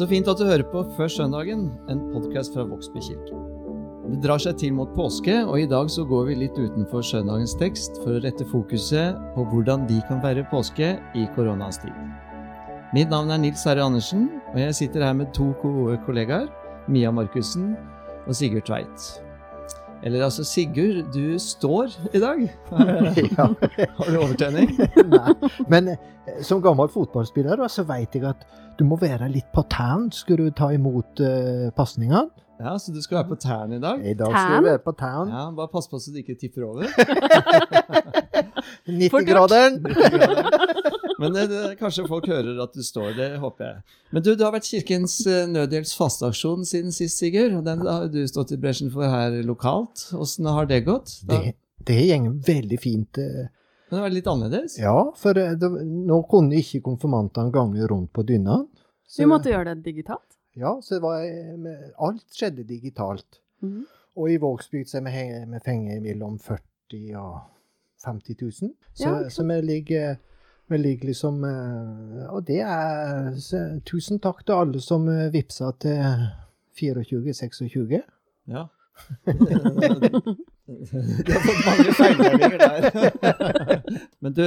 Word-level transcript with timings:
Så 0.00 0.06
fint 0.08 0.28
at 0.32 0.38
du 0.40 0.46
hører 0.48 0.64
på 0.64 0.80
Før 0.96 1.10
søndagen, 1.12 1.66
en 1.92 1.98
podkast 2.08 2.54
fra 2.56 2.62
Vågsby 2.64 3.02
kirke. 3.04 3.36
Det 4.08 4.22
drar 4.24 4.40
seg 4.40 4.56
til 4.56 4.72
mot 4.72 4.88
påske, 4.96 5.34
og 5.44 5.60
i 5.60 5.66
dag 5.68 5.90
så 5.92 6.06
går 6.08 6.30
vi 6.30 6.36
litt 6.40 6.56
utenfor 6.56 7.04
søndagens 7.04 7.52
tekst 7.60 8.00
for 8.00 8.16
å 8.16 8.22
rette 8.24 8.46
fokuset 8.48 9.18
på 9.34 9.44
hvordan 9.50 9.84
vi 9.90 9.98
kan 10.08 10.22
være 10.24 10.46
påske 10.48 10.94
i 10.96 11.26
koronaens 11.36 11.82
tid. 11.84 11.92
Mitt 12.96 13.12
navn 13.12 13.28
er 13.28 13.44
Nils 13.44 13.66
Herre 13.68 13.84
Andersen, 13.84 14.30
og 14.54 14.56
jeg 14.62 14.78
sitter 14.80 15.04
her 15.04 15.20
med 15.20 15.34
to 15.36 15.52
gode 15.60 16.00
kollegaer, 16.06 16.48
Mia 16.88 17.12
Markussen 17.12 17.74
og 18.24 18.32
Sigurd 18.32 18.70
Tveit. 18.72 19.10
Eller 20.02 20.24
altså, 20.24 20.44
Sigurd, 20.44 21.12
du 21.12 21.38
står 21.38 21.86
i 22.14 22.18
dag. 22.20 22.48
Ja. 23.36 23.46
Har 23.96 24.10
du 24.10 24.18
overtenning? 24.18 24.70
Nei. 25.14 25.34
Men 25.68 25.88
eh, 25.92 25.96
som 26.46 26.62
gammel 26.64 26.88
fotballspiller 26.92 27.60
så 27.68 27.82
vet 27.88 28.14
jeg 28.16 28.24
at 28.28 28.46
du 28.78 28.84
må 28.88 28.96
være 29.00 29.28
litt 29.28 29.50
på 29.52 29.62
tærne 29.68 30.12
skal 30.14 30.36
du 30.40 30.50
ta 30.56 30.70
imot 30.72 31.20
uh, 31.20 31.68
pasningene. 31.76 32.30
Ja, 32.60 32.78
så 32.80 32.92
du 32.92 33.00
skal 33.02 33.16
være 33.20 33.28
på 33.28 33.36
tærne 33.40 33.76
i 33.76 33.80
dag? 33.80 34.00
I 34.04 34.14
dag 34.16 34.28
skal 34.32 34.60
du 34.60 34.64
være 34.68 34.78
på 34.84 34.92
tærne. 34.96 35.30
Ja, 35.32 35.50
Bare 35.56 35.68
pass 35.72 35.88
på 35.88 35.98
så 36.00 36.10
du 36.12 36.16
ikke 36.20 36.34
tipper 36.40 36.62
over. 36.68 36.84
90-graderen. 39.00 39.80
Men 41.20 41.34
det, 41.36 41.42
det, 41.52 41.60
kanskje 41.80 42.06
folk 42.08 42.26
hører 42.30 42.58
at 42.64 42.72
du 42.74 42.82
står, 42.86 43.12
det 43.18 43.28
håper 43.42 43.66
jeg. 43.66 43.82
Men 44.10 44.24
du, 44.24 44.30
det 44.34 44.44
har 44.46 44.54
vært 44.54 44.68
Kirkens 44.70 45.18
eh, 45.28 45.44
Nødhjelps 45.50 45.92
fasteaksjon 45.98 46.64
siden 46.68 46.94
sist, 46.96 47.20
Sigurd. 47.20 47.54
Og 47.58 47.64
den 47.66 47.84
har 47.86 48.08
du 48.12 48.20
stått 48.30 48.54
i 48.56 48.58
bresjen 48.60 48.90
for 48.94 49.04
her 49.10 49.36
lokalt. 49.46 50.06
Åssen 50.16 50.48
har 50.48 50.66
det 50.70 50.80
gått? 50.88 51.18
Da, 51.28 51.42
Det, 51.44 51.54
det 51.90 51.98
går 52.08 52.34
veldig 52.48 52.80
fint. 52.80 53.18
eh. 53.20 53.46
men 53.90 53.98
det 53.98 54.02
var 54.06 54.16
litt 54.16 54.32
annerledes? 54.32 54.78
Ja, 54.80 54.96
for 55.20 55.36
eh, 55.38 55.52
det, 55.60 55.70
nå 55.84 56.22
kunne 56.30 56.56
ikke 56.58 56.80
konfirmantene 56.88 57.52
gange 57.54 57.86
rundt 57.90 58.12
på 58.16 58.24
dyna. 58.28 58.62
Vi 59.18 59.26
måtte 59.26 59.50
gjøre 59.52 59.74
det 59.74 59.84
digitalt. 59.84 60.26
Ja, 60.58 60.76
så 60.82 60.96
det 60.96 61.02
var, 61.04 61.22
eh, 61.22 61.88
alt 62.02 62.26
skjedde 62.34 62.64
digitalt. 62.68 63.40
Mhm. 63.62 63.84
Og 64.18 64.26
i 64.32 64.40
Vågsbygd 64.42 64.88
så 64.90 64.98
er 64.98 65.04
vi 65.06 65.20
vi 65.52 65.58
fenger 65.64 66.00
mellom 66.02 66.38
40 66.42 67.14
og 67.20 67.36
50 68.04 68.34
000. 68.42 68.52
Så, 68.94 69.04
Ja, 69.04 69.28
så 69.30 69.44
vi 69.46 69.60
ligger 69.62 70.16
ligger 70.78 71.10
liksom 71.10 71.44
eh, 71.44 72.26
Og 72.30 72.44
det 72.46 72.60
er 72.62 73.32
Tusen 73.88 74.20
takk 74.22 74.44
til 74.46 74.54
alle 74.54 74.80
som 74.84 75.08
eh, 75.10 75.30
vippsa 75.34 75.72
til 75.82 76.28
24-26. 76.78 78.00
Ja. 78.50 78.68
Du 80.70 81.32
har 81.32 81.42
fått 81.42 81.62
mange 81.66 81.92
feilmeldinger 81.98 82.58
der. 82.60 82.84
Men 84.22 84.34
du, 84.36 84.44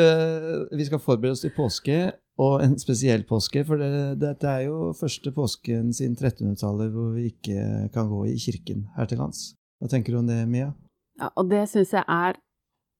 vi 0.71 0.85
skal 0.87 1.01
forberede 1.03 1.35
oss 1.35 1.43
til 1.43 1.51
påske, 1.51 1.97
og 2.39 2.63
en 2.63 2.77
spesiell 2.79 3.25
påske. 3.27 3.65
For 3.67 3.81
det, 3.81 3.89
dette 4.21 4.47
er 4.47 4.67
jo 4.69 4.93
første 4.95 5.33
påsken 5.35 5.91
siden 5.95 6.15
1300-tallet 6.15 6.93
hvor 6.95 7.11
vi 7.17 7.27
ikke 7.33 7.89
kan 7.93 8.07
gå 8.11 8.23
i 8.31 8.37
kirken 8.39 8.87
her 8.95 9.09
til 9.09 9.19
lands. 9.19 9.51
Hva 9.81 9.91
tenker 9.91 10.15
du 10.15 10.21
om 10.21 10.29
det, 10.29 10.39
Mia? 10.47 10.71
Ja, 11.19 11.29
og 11.35 11.51
det 11.51 11.65
syns 11.73 11.91
jeg 11.93 12.07
er 12.07 12.39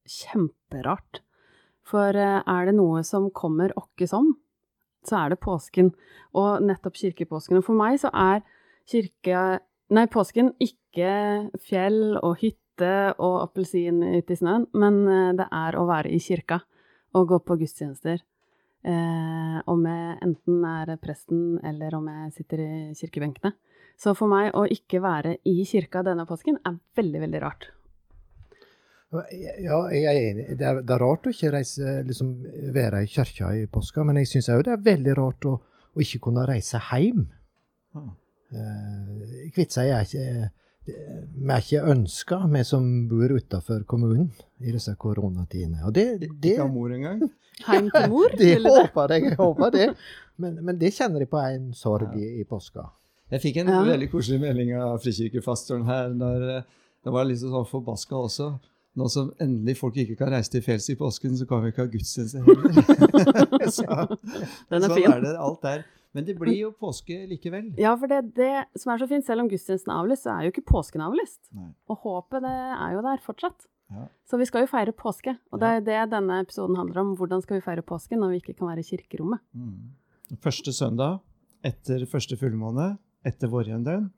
kjemperart. 0.03 1.23
For 1.87 2.15
eh, 2.15 2.39
er 2.39 2.69
det 2.69 2.77
noe 2.77 3.03
som 3.07 3.29
kommer 3.35 3.73
åkke 3.79 4.07
som, 4.09 4.33
så 5.07 5.19
er 5.23 5.33
det 5.33 5.41
påsken. 5.43 5.91
Og 6.39 6.63
nettopp 6.63 6.97
kirkepåsken. 6.99 7.59
Og 7.59 7.67
for 7.67 7.79
meg 7.79 7.99
så 8.03 8.11
er 8.13 8.43
kirke... 8.89 9.61
Nei, 9.93 10.07
påsken 10.09 10.53
ikke 10.63 11.09
fjell 11.61 12.15
og 12.17 12.39
hytte 12.41 13.13
og 13.21 13.35
appelsin 13.43 13.99
ute 14.01 14.33
i 14.33 14.37
snøen, 14.39 14.65
men 14.73 15.01
eh, 15.05 15.33
det 15.37 15.49
er 15.51 15.77
å 15.77 15.87
være 15.89 16.13
i 16.13 16.21
kirka 16.23 16.63
og 17.13 17.27
gå 17.29 17.41
på 17.45 17.59
gudstjenester. 17.61 18.23
Eh, 18.83 19.59
om 19.69 19.85
jeg 19.87 20.17
enten 20.25 20.65
er 20.67 20.95
presten 20.99 21.59
eller 21.63 21.93
om 21.95 22.09
jeg 22.09 22.33
sitter 22.39 22.63
i 22.63 22.71
kirkebenkene. 22.97 23.53
Så 23.99 24.15
for 24.17 24.31
meg 24.31 24.55
å 24.57 24.65
ikke 24.65 24.99
være 25.03 25.37
i 25.47 25.61
kirka 25.67 26.01
denne 26.03 26.25
påsken 26.27 26.57
er 26.65 26.79
veldig, 26.97 27.21
veldig 27.27 27.43
rart. 27.43 27.69
Ja, 29.13 29.77
jeg 29.93 30.03
er 30.09 30.19
enig. 30.31 30.45
Det 30.57 30.65
er, 30.67 30.81
det 30.81 30.95
er 30.95 31.01
rart 31.03 31.27
å 31.27 31.33
ikke 31.33 31.51
reise, 31.53 31.99
liksom, 32.07 32.33
være 32.73 33.03
i 33.05 33.09
kirka 33.11 33.51
i 33.59 33.67
påska, 33.71 34.03
men 34.07 34.17
jeg 34.21 34.31
syns 34.31 34.49
òg 34.53 34.63
det 34.67 34.73
er 34.73 34.83
veldig 34.87 35.15
rart 35.19 35.45
å, 35.49 35.53
å 35.93 36.01
ikke 36.01 36.21
kunne 36.27 36.45
reise 36.49 36.81
hjem. 36.89 37.27
Ah. 37.93 38.09
Eh, 38.53 39.47
Kviteseid 39.53 39.93
er 39.93 40.03
ikke 40.07 40.51
Vi 40.83 41.47
er 41.53 41.61
ikke 41.63 41.83
ønska, 41.93 42.41
vi 42.51 42.63
som 42.67 42.87
bor 43.07 43.31
utafor 43.31 43.85
kommunen 43.87 44.27
i 44.59 44.73
disse 44.73 44.91
koronatidene. 44.99 45.79
Og 45.87 45.93
det, 45.95 46.07
det, 46.19 46.57
Ikke 46.57 46.65
av 46.65 46.73
mor 46.73 46.91
engang? 46.91 47.21
Heim 47.69 47.87
til 47.93 48.09
mor? 48.11 48.33
det 48.41 48.57
håper 48.65 49.13
jeg. 49.15 49.29
jeg 49.29 49.37
håper 49.39 49.71
det. 49.77 49.87
Men, 50.41 50.57
men 50.65 50.81
det 50.81 50.91
kjenner 50.97 51.23
jeg 51.23 51.31
på 51.31 51.39
en 51.39 51.69
sorg 51.77 52.17
i, 52.19 52.25
i 52.41 52.43
påska. 52.49 52.89
Jeg 53.31 53.41
fikk 53.45 53.61
en 53.61 53.71
Ja. 53.71 53.79
veldig 53.87 54.09
koselig 54.11 54.41
melding 54.43 54.73
av 54.75 54.99
frikirkefastoren 55.05 55.85
her. 55.87 56.11
da 56.19 56.33
var 56.33 56.65
Det 57.03 57.11
var 57.15 57.25
litt 57.31 57.39
sånn 57.39 57.65
forbaska 57.69 58.19
også. 58.19 58.49
Nå 58.99 59.07
som 59.09 59.31
endelig 59.41 59.79
folk 59.79 59.97
ikke 59.97 60.19
kan 60.19 60.29
reise 60.35 60.53
til 60.53 60.61
fjells 60.61 60.85
i 60.93 60.95
påsken, 60.99 61.33
så 61.39 61.47
kan 61.49 61.63
vi 61.63 61.71
ikke 61.73 61.85
ha 61.85 61.89
gudstjeneste 61.89 62.43
heller. 62.45 63.69
så, 63.77 63.87
Den 64.69 64.85
er 64.85 64.91
sånn 64.91 65.07
er 65.09 65.23
det 65.23 65.33
alt 65.41 65.63
der. 65.65 65.85
Men 66.13 66.27
det 66.27 66.35
blir 66.37 66.53
jo 66.59 66.69
påske 66.77 67.23
likevel. 67.25 67.71
Ja, 67.81 67.95
for 67.97 68.11
det, 68.11 68.35
det 68.37 68.51
som 68.77 68.93
er 68.93 69.01
så 69.01 69.07
fint, 69.09 69.25
selv 69.25 69.41
om 69.41 69.49
gudstjenesten 69.49 69.89
er 69.89 70.03
avlyst, 70.03 70.27
så 70.27 70.35
er 70.35 70.45
jo 70.45 70.53
ikke 70.53 70.65
påsken 70.69 71.01
avlyst. 71.01 71.41
Nei. 71.57 71.71
Og 71.89 72.03
håpet 72.05 72.45
det 72.45 72.53
er 72.53 72.93
jo 72.93 73.01
der 73.07 73.23
fortsatt. 73.25 73.65
Ja. 73.93 74.05
Så 74.29 74.37
vi 74.37 74.45
skal 74.49 74.65
jo 74.65 74.69
feire 74.69 74.93
påske, 74.95 75.33
og 75.49 75.61
det 75.61 75.71
er 75.79 75.83
det 75.85 75.99
denne 76.13 76.39
episoden 76.45 76.77
handler 76.77 77.01
om. 77.01 77.15
Hvordan 77.17 77.41
skal 77.41 77.57
vi 77.57 77.65
feire 77.65 77.85
påsken 77.85 78.21
når 78.21 78.35
vi 78.35 78.41
ikke 78.43 78.55
kan 78.59 78.69
være 78.69 78.85
i 78.85 78.89
kirkerommet? 78.93 79.41
Mm. 79.57 80.37
Første 80.45 80.73
søndag 80.73 81.17
etter 81.65 82.05
første 82.09 82.37
fullmåne, 82.37 82.93
etter 83.25 83.49
vårjevndøgn, 83.49 84.09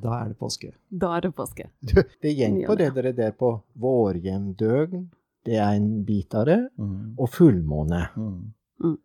da 0.00 0.18
er 0.22 0.28
det 0.32 0.38
påske. 0.38 0.72
Da 0.90 1.12
er 1.16 1.20
det 1.26 1.32
påske. 1.36 1.68
Du, 1.88 2.00
det 2.22 2.34
går 2.38 2.66
på 2.66 2.76
det 2.80 2.90
dere 2.96 3.12
der 3.16 3.32
på 3.38 3.50
vårjevndøgn, 3.80 5.08
det 5.44 5.58
er 5.60 5.74
en 5.76 6.04
bit 6.04 6.34
av 6.34 6.46
det, 6.48 6.60
Mm. 6.78 7.14
og 7.18 7.28
fullmåne. 7.28 8.02
Mm. 8.16 8.52
Mm. 8.84 8.96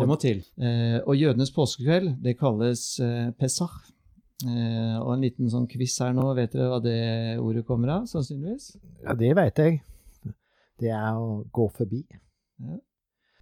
Det 0.00 0.06
må 0.08 0.16
til. 0.22 0.42
Eh, 0.60 1.00
og 1.06 1.16
jødenes 1.16 1.50
påskekveld, 1.56 2.12
det 2.22 2.36
kalles 2.38 2.82
eh, 3.00 3.30
Pesach. 3.38 3.88
Eh, 4.46 4.96
og 5.00 5.14
en 5.14 5.20
liten 5.24 5.50
sånn 5.52 5.66
quiz 5.68 5.98
her 6.00 6.12
nå, 6.16 6.28
vet 6.38 6.52
dere 6.54 6.68
hva 6.70 6.78
det 6.84 6.98
ordet 7.42 7.64
kommer 7.66 7.88
av, 7.98 8.06
sannsynligvis? 8.08 8.76
Ja, 9.04 9.14
det 9.18 9.32
vet 9.36 9.58
jeg. 9.58 9.80
Det 10.80 10.92
er 10.94 11.18
å 11.18 11.42
gå 11.52 11.66
forbi. 11.76 12.04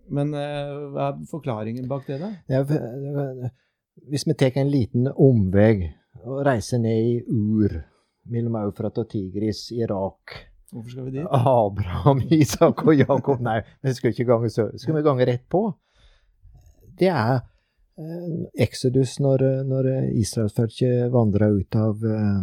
Men 0.08 0.32
eh, 0.34 0.72
hva 0.94 1.10
er 1.12 1.20
forklaringen 1.30 1.86
bak 1.90 2.06
det, 2.08 2.16
da? 2.22 2.30
Ja, 2.48 2.62
hvis 4.08 4.24
vi 4.26 4.34
tar 4.38 4.56
en 4.62 4.70
liten 4.72 5.06
omvei 5.12 5.92
og 6.26 6.44
reise 6.46 6.78
ned 6.82 7.10
i 7.12 7.16
Ur, 7.30 7.74
mellom 8.28 8.58
Eufrat 8.64 8.98
og 9.00 9.10
Tigris, 9.10 9.68
Irak 9.76 10.48
Hvorfor 10.68 10.90
skal 10.90 11.04
vi 11.06 11.10
dit? 11.16 11.26
Abraham, 11.32 12.22
Isak 12.42 12.82
og 12.84 12.96
Jakob 12.96 13.40
Nei, 13.40 13.62
vi 13.84 13.94
skal 13.96 14.12
ikke 14.12 14.26
gange 14.28 14.50
så. 14.52 14.68
Skal 14.76 14.98
vi 14.98 15.04
gange 15.06 15.26
rett 15.28 15.46
på? 15.48 15.62
Det 16.98 17.08
er 17.08 17.38
eh, 17.38 18.40
Exodus 18.66 19.16
når, 19.22 19.44
når 19.68 19.88
israelsfolket 20.18 21.08
vandra 21.14 21.48
ut 21.54 21.78
av, 21.78 22.04
eh, 22.04 22.42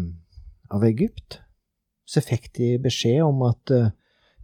av 0.74 0.88
Egypt. 0.90 1.42
Så 2.06 2.24
fikk 2.26 2.50
de 2.58 2.76
beskjed 2.82 3.22
om 3.26 3.46
at 3.46 3.74
eh, 3.74 3.92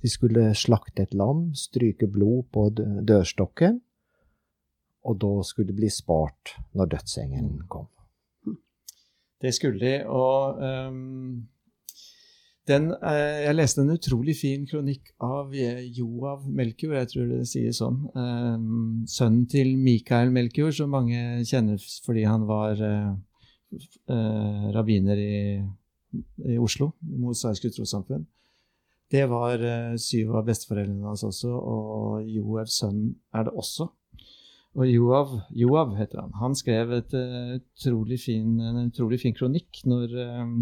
de 0.02 0.10
skulle 0.10 0.52
slakte 0.58 1.06
et 1.06 1.18
lam, 1.18 1.50
stryke 1.58 2.10
blod 2.10 2.52
på 2.54 2.68
dørstokken, 2.74 3.80
og 5.06 5.18
da 5.22 5.34
skulle 5.46 5.70
det 5.70 5.78
bli 5.78 5.90
spart 5.94 6.56
når 6.78 6.94
dødsengelen 6.96 7.66
kom. 7.70 7.90
Det 9.42 9.54
skulle 9.56 9.80
de, 9.82 9.94
og 10.06 10.60
um, 10.62 11.48
den, 12.70 12.92
eh, 12.94 13.44
Jeg 13.46 13.56
leste 13.56 13.82
en 13.82 13.96
utrolig 13.96 14.36
fin 14.38 14.66
kronikk 14.70 15.12
av 15.26 15.54
eh, 15.58 15.82
Joav 15.98 16.46
Melkjord, 16.48 16.94
jeg 17.00 17.10
tror 17.14 17.32
det 17.32 17.48
sies 17.50 17.80
sånn. 17.82 17.98
ehm, 18.16 19.08
sønnen 19.10 19.48
til 19.50 19.74
Mikael 19.82 20.30
Melkjord, 20.32 20.76
som 20.78 20.94
mange 20.94 21.42
kjenner 21.50 21.82
fordi 22.06 22.28
han 22.30 22.46
var 22.46 22.84
eh, 22.86 23.16
rabbiner 24.76 25.18
i, 25.18 25.40
i 26.54 26.60
Oslo, 26.62 26.92
Mosaiske 27.02 27.72
trossamfunn. 27.74 28.28
Det 29.12 29.26
var 29.28 29.60
syv 30.00 30.38
av 30.40 30.46
besteforeldrene 30.48 31.10
hans 31.10 31.26
også, 31.28 31.50
og 31.52 32.30
Joavs 32.32 32.78
sønn 32.80 33.10
er 33.36 33.50
det 33.50 33.56
også. 33.60 33.90
Og 34.80 34.88
Joav, 34.88 35.34
Joav 35.52 35.96
heter 35.98 36.22
han. 36.22 36.32
Han 36.40 36.56
skrev 36.56 36.94
et, 36.96 37.14
eh, 37.14 37.58
utrolig 37.60 38.20
fin, 38.22 38.60
en 38.60 38.86
utrolig 38.86 39.20
fin 39.20 39.36
kronikk 39.36 39.82
når 39.84 40.14
um, 40.40 40.54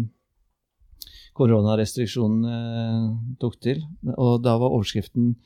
koronarestriksjonene 1.38 2.56
eh, 2.56 3.04
tok 3.40 3.60
til. 3.62 3.84
Og 4.16 4.42
da 4.42 4.56
var 4.58 4.74
overskriften 4.74 5.36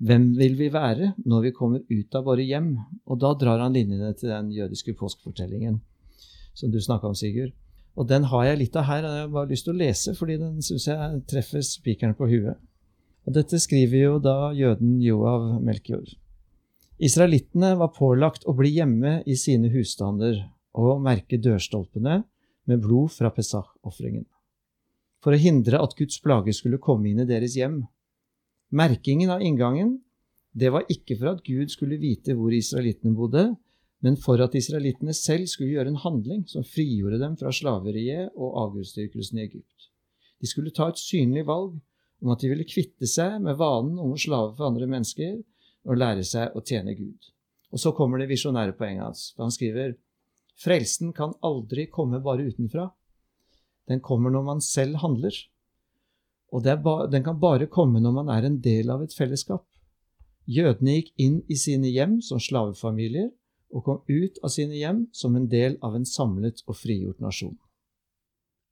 'Hvem 0.00 0.30
vil 0.38 0.56
vi 0.56 0.72
være 0.72 1.12
når 1.28 1.40
vi 1.42 1.50
kommer 1.52 1.80
ut 1.84 2.14
av 2.14 2.24
våre 2.24 2.42
hjem?' 2.42 2.78
Og 3.06 3.20
da 3.20 3.34
drar 3.34 3.60
han 3.60 3.74
linjene 3.76 4.14
til 4.16 4.32
den 4.32 4.50
jødiske 4.50 4.94
påskefortellingen 4.96 5.80
som 6.54 6.70
du 6.70 6.80
snakka 6.80 7.06
om, 7.06 7.14
Sigurd. 7.14 7.52
Og 7.96 8.08
den 8.08 8.24
har 8.24 8.44
jeg 8.44 8.58
litt 8.58 8.76
av 8.76 8.84
her, 8.84 9.04
og 9.04 9.12
jeg 9.12 9.20
har 9.20 9.34
bare 9.34 9.50
lyst 9.50 9.64
til 9.64 9.74
å 9.74 9.80
lese, 9.80 10.14
fordi 10.14 10.38
den 10.40 10.62
syns 10.62 10.86
jeg 10.88 11.22
treffer 11.28 11.60
spikeren 11.60 12.14
på 12.14 12.28
huet. 12.30 12.56
Og 13.26 13.34
dette 13.34 13.60
skriver 13.60 14.02
jo 14.02 14.18
da 14.18 14.52
jøden 14.56 15.00
Joav 15.04 15.60
Melkjord. 15.62 16.16
Israelittene 17.00 17.78
var 17.80 17.94
pålagt 17.96 18.42
å 18.44 18.52
bli 18.52 18.74
hjemme 18.74 19.22
i 19.24 19.32
sine 19.40 19.70
husstander 19.72 20.36
og 20.76 21.00
merke 21.00 21.38
dørstolpene 21.40 22.18
med 22.68 22.82
blod 22.84 23.14
fra 23.14 23.30
Pesach-ofringen. 23.32 24.26
For 25.24 25.32
å 25.32 25.40
hindre 25.40 25.80
at 25.80 25.96
Guds 25.96 26.20
plage 26.20 26.52
skulle 26.56 26.80
komme 26.82 27.08
inn 27.08 27.22
i 27.24 27.28
deres 27.28 27.56
hjem. 27.56 27.80
Merkingen 28.76 29.32
av 29.32 29.40
inngangen, 29.40 29.96
det 30.52 30.74
var 30.74 30.84
ikke 30.92 31.16
for 31.16 31.32
at 31.32 31.44
Gud 31.46 31.72
skulle 31.72 31.96
vite 32.00 32.36
hvor 32.36 32.52
israelittene 32.52 33.16
bodde, 33.16 33.46
men 34.04 34.20
for 34.20 34.40
at 34.44 34.56
israelittene 34.60 35.16
selv 35.16 35.48
skulle 35.48 35.72
gjøre 35.78 35.94
en 35.94 36.02
handling 36.04 36.44
som 36.52 36.68
frigjorde 36.68 37.20
dem 37.22 37.36
fra 37.40 37.52
slaveriet 37.52 38.36
og 38.36 38.58
avgudsdyrkelsen 38.66 39.40
i 39.40 39.46
Egypt. 39.48 39.88
De 40.40 40.48
skulle 40.48 40.72
ta 40.76 40.90
et 40.92 41.00
synlig 41.00 41.46
valg 41.48 41.78
om 42.20 42.32
at 42.34 42.44
de 42.44 42.52
ville 42.52 42.68
kvitte 42.68 43.08
seg 43.08 43.40
med 43.40 43.56
vanen 43.56 43.96
om 43.96 44.12
å 44.12 44.20
slave 44.20 44.52
for 44.58 44.68
andre 44.68 44.88
mennesker 44.88 45.38
og 45.88 45.98
lære 45.98 46.24
seg 46.26 46.56
å 46.56 46.62
tjene 46.66 46.94
Gud. 46.98 47.30
Og 47.70 47.80
så 47.80 47.92
kommer 47.96 48.20
det 48.20 48.30
visjonære 48.30 48.76
poenget 48.78 49.04
hans. 49.04 49.32
for 49.36 49.46
Han 49.46 49.54
skriver 49.54 49.96
Frelsen 50.60 51.14
kan 51.16 51.32
aldri 51.42 51.86
komme 51.88 52.20
bare 52.20 52.50
utenfra. 52.50 52.90
Den 53.88 54.00
kommer 54.00 54.30
når 54.30 54.42
man 54.44 54.60
selv 54.60 55.00
handler. 55.00 55.32
Og 56.52 56.62
den 56.64 57.24
kan 57.24 57.40
bare 57.40 57.66
komme 57.66 58.00
når 58.00 58.12
man 58.12 58.28
er 58.28 58.46
en 58.46 58.60
del 58.60 58.90
av 58.90 59.02
et 59.02 59.14
fellesskap. 59.14 59.64
Jødene 60.50 60.98
gikk 60.98 61.12
inn 61.16 61.40
i 61.48 61.56
sine 61.56 61.88
hjem 61.88 62.18
som 62.26 62.42
slavefamilier 62.42 63.30
og 63.70 63.84
kom 63.86 64.00
ut 64.08 64.38
av 64.42 64.50
sine 64.50 64.76
hjem 64.76 65.04
som 65.14 65.36
en 65.38 65.46
del 65.48 65.78
av 65.80 65.94
en 65.94 66.04
samlet 66.04 66.64
og 66.66 66.76
frigjort 66.76 67.22
nasjon. 67.22 67.56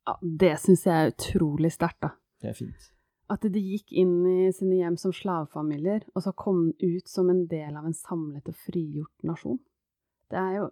Ja, 0.09 0.17
det 0.21 0.55
syns 0.61 0.87
jeg 0.89 0.95
er 0.97 1.13
utrolig 1.13 1.71
sterkt, 1.73 2.01
da. 2.03 2.15
Det 2.43 2.51
er 2.51 2.57
fint. 2.59 2.89
At 3.29 3.45
de 3.45 3.61
gikk 3.61 3.93
inn 3.93 4.23
i 4.25 4.53
sine 4.57 4.79
hjem 4.81 4.97
som 5.01 5.13
slavefamilier, 5.13 6.07
og 6.17 6.25
så 6.25 6.33
kom 6.33 6.71
ut 6.81 7.09
som 7.09 7.29
en 7.29 7.45
del 7.51 7.77
av 7.77 7.85
en 7.85 7.97
samlet 7.97 8.49
og 8.49 8.57
frigjort 8.57 9.27
nasjon. 9.29 9.59
Det 10.33 10.41
er 10.41 10.55
jo 10.57 10.69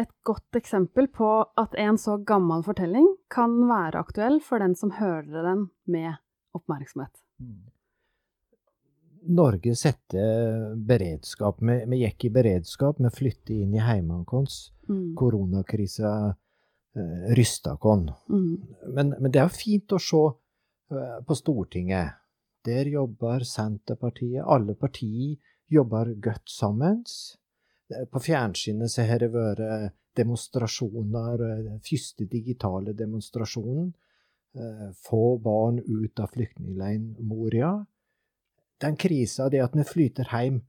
et 0.00 0.10
godt 0.26 0.58
eksempel 0.58 1.06
på 1.14 1.28
at 1.60 1.74
en 1.78 1.98
så 2.00 2.16
gammel 2.26 2.64
fortelling 2.66 3.06
kan 3.30 3.54
være 3.68 4.00
aktuell 4.02 4.40
for 4.42 4.62
den 4.62 4.74
som 4.78 4.94
hører 4.98 5.46
den 5.46 5.68
med 5.90 6.16
oppmerksomhet. 6.54 7.14
Mm. 7.38 7.70
Norge 9.34 9.72
sette 9.78 10.24
beredskap. 10.76 11.62
Vi, 11.62 12.00
gikk 12.02 12.26
i 12.28 12.32
beredskap. 12.34 12.98
Vi 13.00 13.12
flyttet 13.14 13.54
inn 13.56 13.74
i 13.74 13.80
våre. 13.80 14.44
Mm. 14.88 15.14
Koronakrisa 15.16 16.10
eh, 16.96 17.34
rysta 17.38 17.76
oss. 17.80 18.10
Mm. 18.28 18.50
Men, 18.92 19.14
men, 19.18 19.30
det 19.30 19.40
er 19.40 19.48
jo 19.48 19.56
fint 19.56 19.94
å 19.96 20.02
se 20.02 20.24
på 20.88 21.34
Stortinget. 21.34 22.20
Der 22.64 22.88
jobber 22.88 23.44
Senterpartiet. 23.44 24.44
Alle 24.44 24.74
partier 24.74 25.36
jobber 25.68 26.14
godt 26.20 26.48
sammen. 26.50 27.02
På 28.12 28.20
fjernsynet 28.20 28.92
så 28.92 29.04
har 29.08 29.20
det 29.24 29.32
vært 29.34 29.92
demonstrasjoner, 30.16 31.42
den 31.66 31.80
første 31.84 32.26
digitale 32.30 32.94
demonstrasjonen. 32.96 33.92
Eh, 34.54 34.90
få 35.08 35.38
barn 35.42 35.80
ut 35.82 36.20
av 36.20 36.30
flyktningleiren 36.30 37.16
Moria. 37.26 37.72
Den 38.78 38.96
krisa, 38.96 39.48
det 39.50 39.64
at 39.64 39.74
vi 39.74 39.82
flyter 39.86 40.30
hjem 40.30 40.60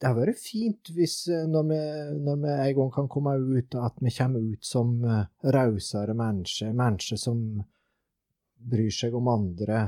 Det 0.00 0.10
har 0.10 0.16
vært 0.18 0.40
fint 0.42 0.90
hvis 0.92 1.28
eh, 1.32 1.46
når 1.48 1.64
vi, 1.70 1.78
når 2.20 2.42
vi 2.42 2.50
en 2.52 2.74
gang 2.76 2.90
kan 2.92 3.08
komme 3.08 3.36
ut, 3.38 3.74
at 3.80 3.96
vi 4.04 4.12
kommer 4.12 4.52
ut 4.52 4.64
som 4.64 4.98
rausere 5.56 6.12
mennesker. 6.14 6.74
Mennesker 6.76 7.16
som 7.16 7.62
bryr 8.70 8.92
seg 8.94 9.14
om 9.16 9.28
andre. 9.32 9.82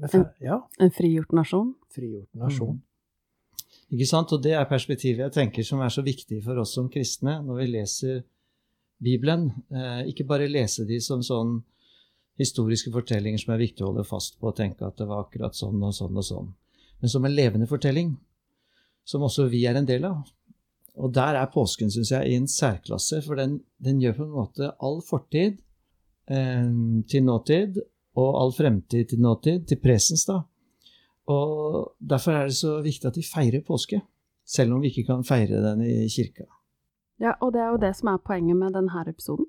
En, 0.00 0.26
ja. 0.42 0.58
en 0.82 0.90
frigjort 0.94 1.34
nasjon? 1.36 1.74
Frigjort 1.94 2.30
nasjon. 2.38 2.78
Mm. 2.78 2.82
Ikke 3.94 4.08
sant? 4.08 4.32
Og 4.34 4.42
det 4.42 4.54
er 4.58 4.66
perspektivet 4.70 5.22
jeg 5.26 5.34
tenker 5.34 5.66
som 5.66 5.82
er 5.84 5.92
så 5.92 6.02
viktig 6.04 6.40
for 6.44 6.58
oss 6.62 6.74
som 6.74 6.90
kristne 6.90 7.38
når 7.44 7.60
vi 7.60 7.68
leser 7.76 8.22
Bibelen. 9.04 9.50
Eh, 9.70 10.10
ikke 10.10 10.26
bare 10.26 10.50
lese 10.50 10.86
de 10.88 10.98
som 11.04 11.22
sånn 11.22 11.60
historiske 12.40 12.90
fortellinger 12.94 13.42
som 13.42 13.54
er 13.54 13.62
viktig 13.62 13.84
å 13.84 13.92
holde 13.92 14.06
fast 14.08 14.38
på 14.40 14.50
og 14.50 14.56
tenke 14.58 14.86
at 14.86 14.98
det 14.98 15.06
var 15.10 15.26
akkurat 15.26 15.54
sånn 15.54 15.82
og 15.86 15.94
sånn 15.94 16.16
og 16.18 16.26
sånn, 16.26 16.48
men 16.98 17.12
som 17.12 17.26
en 17.26 17.34
levende 17.34 17.68
fortelling, 17.70 18.16
som 19.06 19.22
også 19.22 19.46
vi 19.52 19.62
er 19.68 19.78
en 19.78 19.86
del 19.86 20.06
av. 20.08 20.24
Og 20.94 21.12
der 21.14 21.38
er 21.38 21.50
påsken, 21.50 21.90
syns 21.90 22.10
jeg, 22.14 22.30
i 22.30 22.38
en 22.38 22.48
særklasse, 22.50 23.20
for 23.26 23.38
den, 23.38 23.60
den 23.82 24.00
gjør 24.02 24.18
på 24.18 24.26
en 24.26 24.34
måte 24.34 24.70
all 24.82 25.00
fortid 25.06 25.60
til 26.26 27.24
nåtid, 27.24 27.80
og 28.16 28.40
all 28.40 28.52
fremtid 28.56 29.10
til 29.10 29.20
nåtid, 29.20 29.64
til 29.68 29.80
presens, 29.82 30.24
da. 30.28 30.42
Og 31.30 31.94
derfor 31.98 32.36
er 32.36 32.50
det 32.50 32.58
så 32.58 32.78
viktig 32.84 33.08
at 33.08 33.16
vi 33.16 33.24
feirer 33.26 33.64
påske, 33.64 34.00
selv 34.44 34.74
om 34.74 34.82
vi 34.82 34.92
ikke 34.92 35.06
kan 35.08 35.24
feire 35.24 35.62
den 35.64 35.82
i 35.84 36.08
kirka. 36.12 36.46
Ja, 37.22 37.36
og 37.40 37.52
det 37.54 37.62
er 37.62 37.70
jo 37.72 37.80
det 37.80 37.92
som 37.96 38.10
er 38.12 38.22
poenget 38.24 38.58
med 38.58 38.74
denne 38.74 39.04
episoden. 39.08 39.46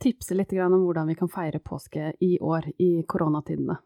Tipse 0.00 0.34
litt 0.34 0.52
om 0.52 0.80
hvordan 0.84 1.08
vi 1.12 1.14
kan 1.14 1.28
feire 1.28 1.60
påske 1.60 2.12
i 2.20 2.38
år, 2.40 2.72
i 2.78 3.04
koronatidene. 3.06 3.76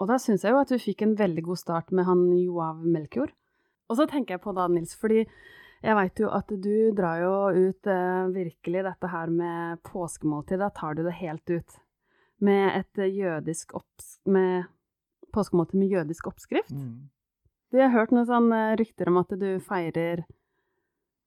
Og 0.00 0.08
da 0.10 0.18
syns 0.18 0.44
jeg 0.44 0.52
jo 0.52 0.60
at 0.60 0.72
vi 0.74 0.78
fikk 0.82 1.02
en 1.02 1.16
veldig 1.18 1.42
god 1.42 1.56
start 1.56 1.92
med 1.92 2.04
han 2.04 2.26
Joav 2.36 2.82
Melkjord. 2.84 3.32
Og 3.88 3.96
så 3.96 4.06
tenker 4.10 4.34
jeg 4.34 4.42
på 4.44 4.52
da, 4.56 4.66
Nils, 4.68 4.94
fordi 4.96 5.24
jeg 5.84 5.96
veit 5.98 6.20
jo 6.22 6.30
at 6.32 6.48
du 6.48 6.76
drar 6.96 7.20
jo 7.20 7.32
ut 7.68 7.88
eh, 7.92 8.28
virkelig 8.32 8.84
dette 8.86 9.10
her 9.12 9.32
med 9.32 9.82
påskemåltid. 9.84 10.62
Da 10.62 10.70
tar 10.72 10.96
du 10.96 11.02
det 11.04 11.16
helt 11.20 11.50
ut. 11.50 11.80
Med 12.44 12.70
et 12.80 13.04
jødisk 13.12 13.76
opps... 13.76 14.16
Med 14.24 14.70
påskemåltid 15.34 15.80
med 15.80 15.90
jødisk 15.90 16.28
oppskrift. 16.30 16.70
Mm. 16.70 17.10
Du 17.74 17.80
har 17.80 17.90
hørt 17.90 18.12
noen 18.14 18.28
sånne 18.28 18.60
rykter 18.78 19.10
om 19.10 19.18
at 19.18 19.32
du 19.34 19.48
feirer 19.66 20.22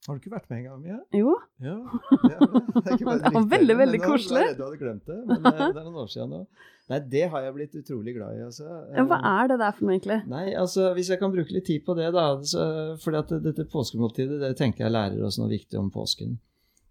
Har 0.05 0.15
du 0.15 0.21
ikke 0.21 0.31
vært 0.31 0.47
med 0.51 0.59
en 0.61 0.65
gang? 0.67 0.83
Ja? 0.87 0.97
Jo. 1.19 1.33
Ja, 1.63 1.75
det, 2.23 2.33
er, 2.37 2.47
det, 2.47 2.93
er 2.93 3.21
det 3.25 3.33
var 3.35 3.47
veldig, 3.51 3.75
veldig 3.81 3.99
koselig. 4.05 4.43
Du 4.55 4.63
hadde 4.63 4.79
glemt 4.79 5.09
det, 5.09 5.17
men 5.27 5.41
det, 5.43 5.55
det 5.57 5.67
er 5.67 5.87
noen 5.87 6.01
år 6.03 6.11
siden 6.13 6.33
nå. 6.35 6.41
Nei, 6.87 6.99
det 7.11 7.23
har 7.33 7.43
jeg 7.43 7.55
blitt 7.57 7.73
utrolig 7.75 8.13
glad 8.15 8.37
i. 8.37 8.43
Altså. 8.45 8.67
Ja, 8.95 9.03
hva 9.09 9.17
er 9.33 9.49
det 9.51 9.57
der 9.59 9.73
for 9.75 9.87
noe, 9.87 9.97
egentlig? 9.97 10.19
Nei, 10.31 10.45
altså, 10.55 10.91
Hvis 10.95 11.09
jeg 11.11 11.19
kan 11.19 11.33
bruke 11.33 11.51
litt 11.51 11.67
tid 11.67 11.83
på 11.83 11.97
det, 11.97 12.11
da. 12.15 12.29
At 12.37 13.33
dette 13.43 13.65
påskemåltidet 13.73 14.39
det 14.45 14.53
tenker 14.59 14.85
jeg 14.85 14.95
lærer 14.95 15.25
oss 15.27 15.39
noe 15.41 15.51
viktig 15.51 15.81
om 15.81 15.89
påsken. 15.91 16.37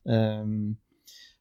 Um, 0.04 0.76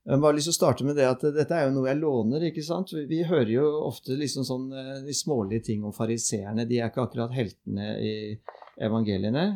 jeg 0.06 0.22
bare 0.22 0.38
lyst 0.38 0.48
til 0.52 0.54
å 0.54 0.60
starte 0.60 0.86
med 0.86 0.96
det 1.00 1.06
at 1.10 1.24
dette 1.34 1.58
er 1.58 1.66
jo 1.66 1.76
noe 1.76 1.90
jeg 1.90 2.00
låner. 2.00 2.48
ikke 2.48 2.64
sant? 2.64 2.94
Vi, 2.94 3.08
vi 3.10 3.24
hører 3.26 3.52
jo 3.52 3.66
ofte 3.88 4.16
liksom 4.16 4.46
sånn 4.46 4.68
eh, 4.70 4.98
de 5.04 5.16
smålige 5.18 5.66
ting 5.72 5.84
om 5.84 5.96
fariseerne. 5.96 6.68
De 6.70 6.78
er 6.78 6.92
ikke 6.92 7.08
akkurat 7.08 7.34
heltene 7.34 7.96
i 7.98 8.12
evangeliene. 8.86 9.48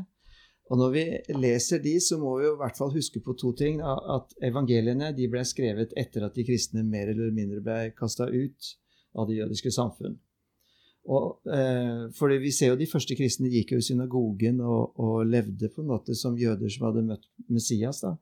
Og 0.69 0.77
når 0.77 0.91
vi 0.93 1.03
leser 1.33 1.81
de, 1.81 1.95
så 2.03 2.19
må 2.21 2.35
vi 2.37 2.45
jo 2.45 2.53
i 2.53 2.59
hvert 2.59 2.77
fall 2.77 2.91
huske 2.93 3.21
på 3.25 3.33
to 3.39 3.55
ting. 3.57 3.81
At 3.81 4.35
evangeliene 4.45 5.09
de 5.17 5.29
ble 5.31 5.41
skrevet 5.47 5.95
etter 5.97 6.27
at 6.27 6.37
de 6.37 6.45
kristne 6.45 6.83
mer 6.85 7.09
eller 7.09 7.33
mindre 7.33 7.63
ble 7.65 7.77
kasta 7.97 8.29
ut 8.29 8.73
av 9.17 9.29
det 9.29 9.39
jødiske 9.39 9.73
samfunn. 9.73 10.19
Og, 11.09 11.39
eh, 11.49 12.09
fordi 12.13 12.37
vi 12.37 12.51
ser 12.51 12.73
jo 12.73 12.75
De 12.75 12.85
første 12.85 13.15
kristne 13.17 13.49
gikk 13.49 13.71
jo 13.71 13.79
i 13.79 13.85
synagogen 13.85 14.59
og, 14.61 14.99
og, 14.99 15.25
levde 15.25 15.71
på 15.73 15.81
en 15.81 15.89
måte 15.89 16.13
som 16.13 16.37
jøder 16.37 16.69
som 16.69 16.85
hadde 16.85 17.07
møtt 17.07 17.25
Messias. 17.49 18.01
da. 18.01 18.17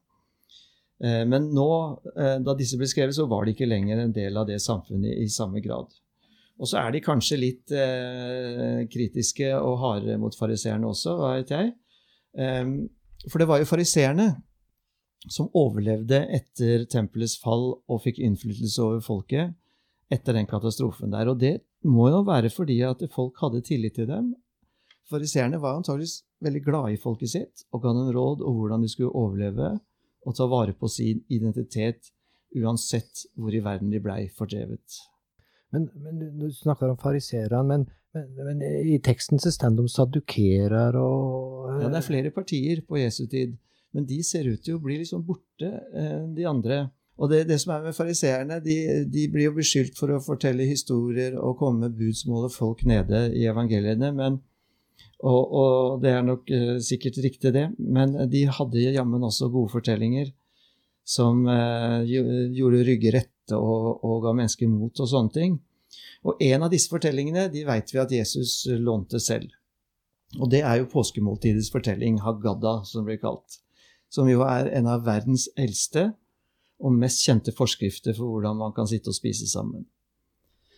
Eh, 1.04 1.26
men 1.28 1.50
nå, 1.54 1.70
eh, 2.16 2.38
da 2.40 2.56
disse 2.58 2.78
ble 2.78 2.88
skrevet, 2.88 3.16
så 3.16 3.28
var 3.30 3.46
de 3.46 3.54
ikke 3.54 3.68
lenger 3.70 4.00
en 4.02 4.14
del 4.14 4.38
av 4.38 4.48
det 4.48 4.62
samfunnet 4.64 5.20
i, 5.20 5.28
samme 5.28 5.60
grad. 5.62 5.92
Og 6.58 6.70
så 6.70 6.80
er 6.80 6.96
de 6.96 7.04
kanskje 7.06 7.38
litt 7.38 7.72
eh, 7.76 8.88
kritiske 8.90 9.52
og 9.60 9.78
harde 9.84 10.16
mot 10.18 10.34
fariseerne 10.34 10.88
også, 10.90 11.18
vet 11.22 11.54
jeg. 11.54 11.76
Ehm, 12.38 12.90
for 13.28 13.42
det 13.42 13.48
var 13.50 13.62
jo 13.62 13.70
fariseerne 13.70 14.28
som 15.28 15.50
overlevde 15.58 16.22
etter 16.34 16.86
tempelets 16.90 17.38
fall 17.42 17.72
og 17.76 18.04
fikk 18.04 18.22
innflytelse 18.24 18.84
over 18.84 19.02
folket 19.04 19.56
etter 20.14 20.38
den 20.38 20.48
katastrofen 20.48 21.12
der. 21.12 21.32
Og 21.32 21.40
det 21.42 21.58
må 21.88 22.10
jo 22.14 22.24
være 22.28 22.52
fordi 22.54 22.80
at 22.86 23.02
folk 23.14 23.40
hadde 23.42 23.66
tillit 23.66 23.98
til 23.98 24.08
dem. 24.10 24.32
Fariseerne 25.10 25.60
var 25.64 25.78
antageligvis 25.78 26.22
veldig 26.44 26.62
glade 26.64 26.94
i 26.94 27.02
folket 27.02 27.32
sitt 27.32 27.66
og 27.72 27.84
ga 27.84 27.94
dem 27.96 28.12
råd 28.16 28.44
om 28.46 28.60
hvordan 28.60 28.84
de 28.84 28.92
skulle 28.92 29.16
overleve 29.16 29.74
og 30.28 30.36
ta 30.36 30.48
vare 30.52 30.76
på 30.76 30.90
sin 30.92 31.24
identitet 31.32 32.12
uansett 32.56 33.28
hvor 33.36 33.56
i 33.56 33.64
verden 33.64 33.92
de 33.92 34.02
blei 34.04 34.26
fordrevet. 34.36 35.00
Men, 35.72 35.90
men, 35.96 36.20
Du 36.40 36.48
snakker 36.52 36.92
om 36.92 37.00
fariseerne, 37.00 37.64
men, 37.64 37.88
men, 38.36 38.60
men, 38.60 38.62
i 38.94 38.98
teksten 39.04 39.42
så 39.42 39.52
står 39.54 39.76
det 39.76 39.86
om 39.86 39.90
sadukerer 39.92 40.98
og 41.00 41.82
Ja, 41.82 41.90
det 41.92 42.00
er 42.00 42.06
flere 42.06 42.34
partier 42.36 42.84
på 42.88 43.00
Jesu 43.02 43.26
tid, 43.30 43.56
men 43.96 44.08
de 44.10 44.22
ser 44.26 44.48
ut 44.50 44.64
til 44.64 44.78
å 44.78 44.84
bli 44.84 45.00
liksom 45.02 45.26
borte, 45.28 45.68
eh, 45.68 46.24
de 46.36 46.48
andre. 46.50 46.88
Og 47.18 47.32
det, 47.32 47.44
det 47.50 47.58
som 47.62 47.74
er 47.74 47.88
med 47.88 47.98
fariseerne, 47.98 48.60
de, 48.64 48.78
de, 49.10 49.28
blir 49.34 49.50
jo 49.50 49.56
beskyldt 49.58 49.98
for 49.98 50.14
å 50.14 50.22
fortelle 50.22 50.68
historier 50.70 51.38
og 51.40 51.58
komme 51.62 51.88
med 51.88 51.98
budsmål 51.98 52.46
og 52.50 52.54
folk 52.54 52.84
nede 52.90 53.24
i 53.34 53.48
evangeliene. 53.50 54.12
Men, 54.14 54.38
og, 55.26 55.40
og, 55.42 56.02
det 56.04 56.12
er 56.14 56.26
nok 56.26 56.52
sikkert 56.86 57.18
riktig, 57.26 57.56
det. 57.56 57.72
Men 57.80 58.14
de 58.30 58.44
hadde 58.60 58.86
jammen 58.94 59.26
også 59.26 59.50
gode 59.54 59.74
fortellinger 59.74 60.30
som 61.08 61.46
uh, 61.48 62.04
gjorde 62.04 62.84
rygger 62.84 63.16
rette 63.22 63.56
og, 63.56 64.04
og, 64.04 64.20
ga 64.26 64.34
mennesker 64.36 64.70
mot 64.70 65.00
og 65.00 65.10
sånne 65.10 65.34
ting. 65.34 65.58
Og 66.28 66.42
en 66.44 66.66
av 66.66 66.74
disse 66.74 66.92
fortellingene 66.92 67.48
de 67.54 67.64
vet 67.68 67.94
vi 67.94 68.02
at 68.02 68.12
Jesus 68.12 68.66
lånte 68.68 69.20
selv. 69.24 69.54
Og 70.36 70.50
det 70.52 70.60
er 70.68 70.82
jo 70.82 70.90
påskemåltidets 70.92 71.72
fortelling, 71.72 72.20
Haggadda, 72.20 72.82
som 72.86 73.08
blir 73.08 73.22
kalt. 73.22 73.62
som 74.10 74.30
jo 74.32 74.40
er 74.48 74.70
en 74.72 74.86
av 74.88 75.02
verdens 75.04 75.50
eldste 75.60 76.14
og 76.80 76.94
mest 76.96 77.26
kjente 77.26 77.52
forskrifter 77.52 78.16
for 78.16 78.32
hvordan 78.32 78.56
man 78.56 78.72
kan 78.72 78.88
sitte 78.88 79.12
og 79.12 79.18
spise 79.18 79.50
sammen. 79.52 79.84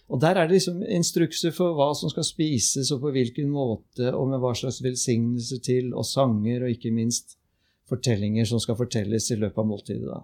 Og 0.10 0.22
Der 0.22 0.34
er 0.36 0.48
det 0.48 0.56
liksom 0.58 0.82
instrukser 0.82 1.53
for 1.53 1.75
hva 1.77 1.91
som 1.94 2.10
skal 2.10 2.25
spises, 2.25 2.89
og 2.91 3.03
på 3.03 3.12
hvilken 3.13 3.51
måte, 3.53 4.10
og 4.10 4.32
med 4.32 4.41
hva 4.41 4.56
slags 4.58 4.82
velsignelser 4.82 5.62
til, 5.62 5.94
og 5.94 6.06
sanger, 6.06 6.63
og 6.63 6.74
ikke 6.74 6.91
minst 6.91 7.38
fortellinger 7.86 8.46
som 8.50 8.60
skal 8.60 8.77
fortelles 8.79 9.29
i 9.29 9.38
løpet 9.38 9.62
av 9.62 9.70
måltidet. 9.70 10.10
da. 10.10 10.24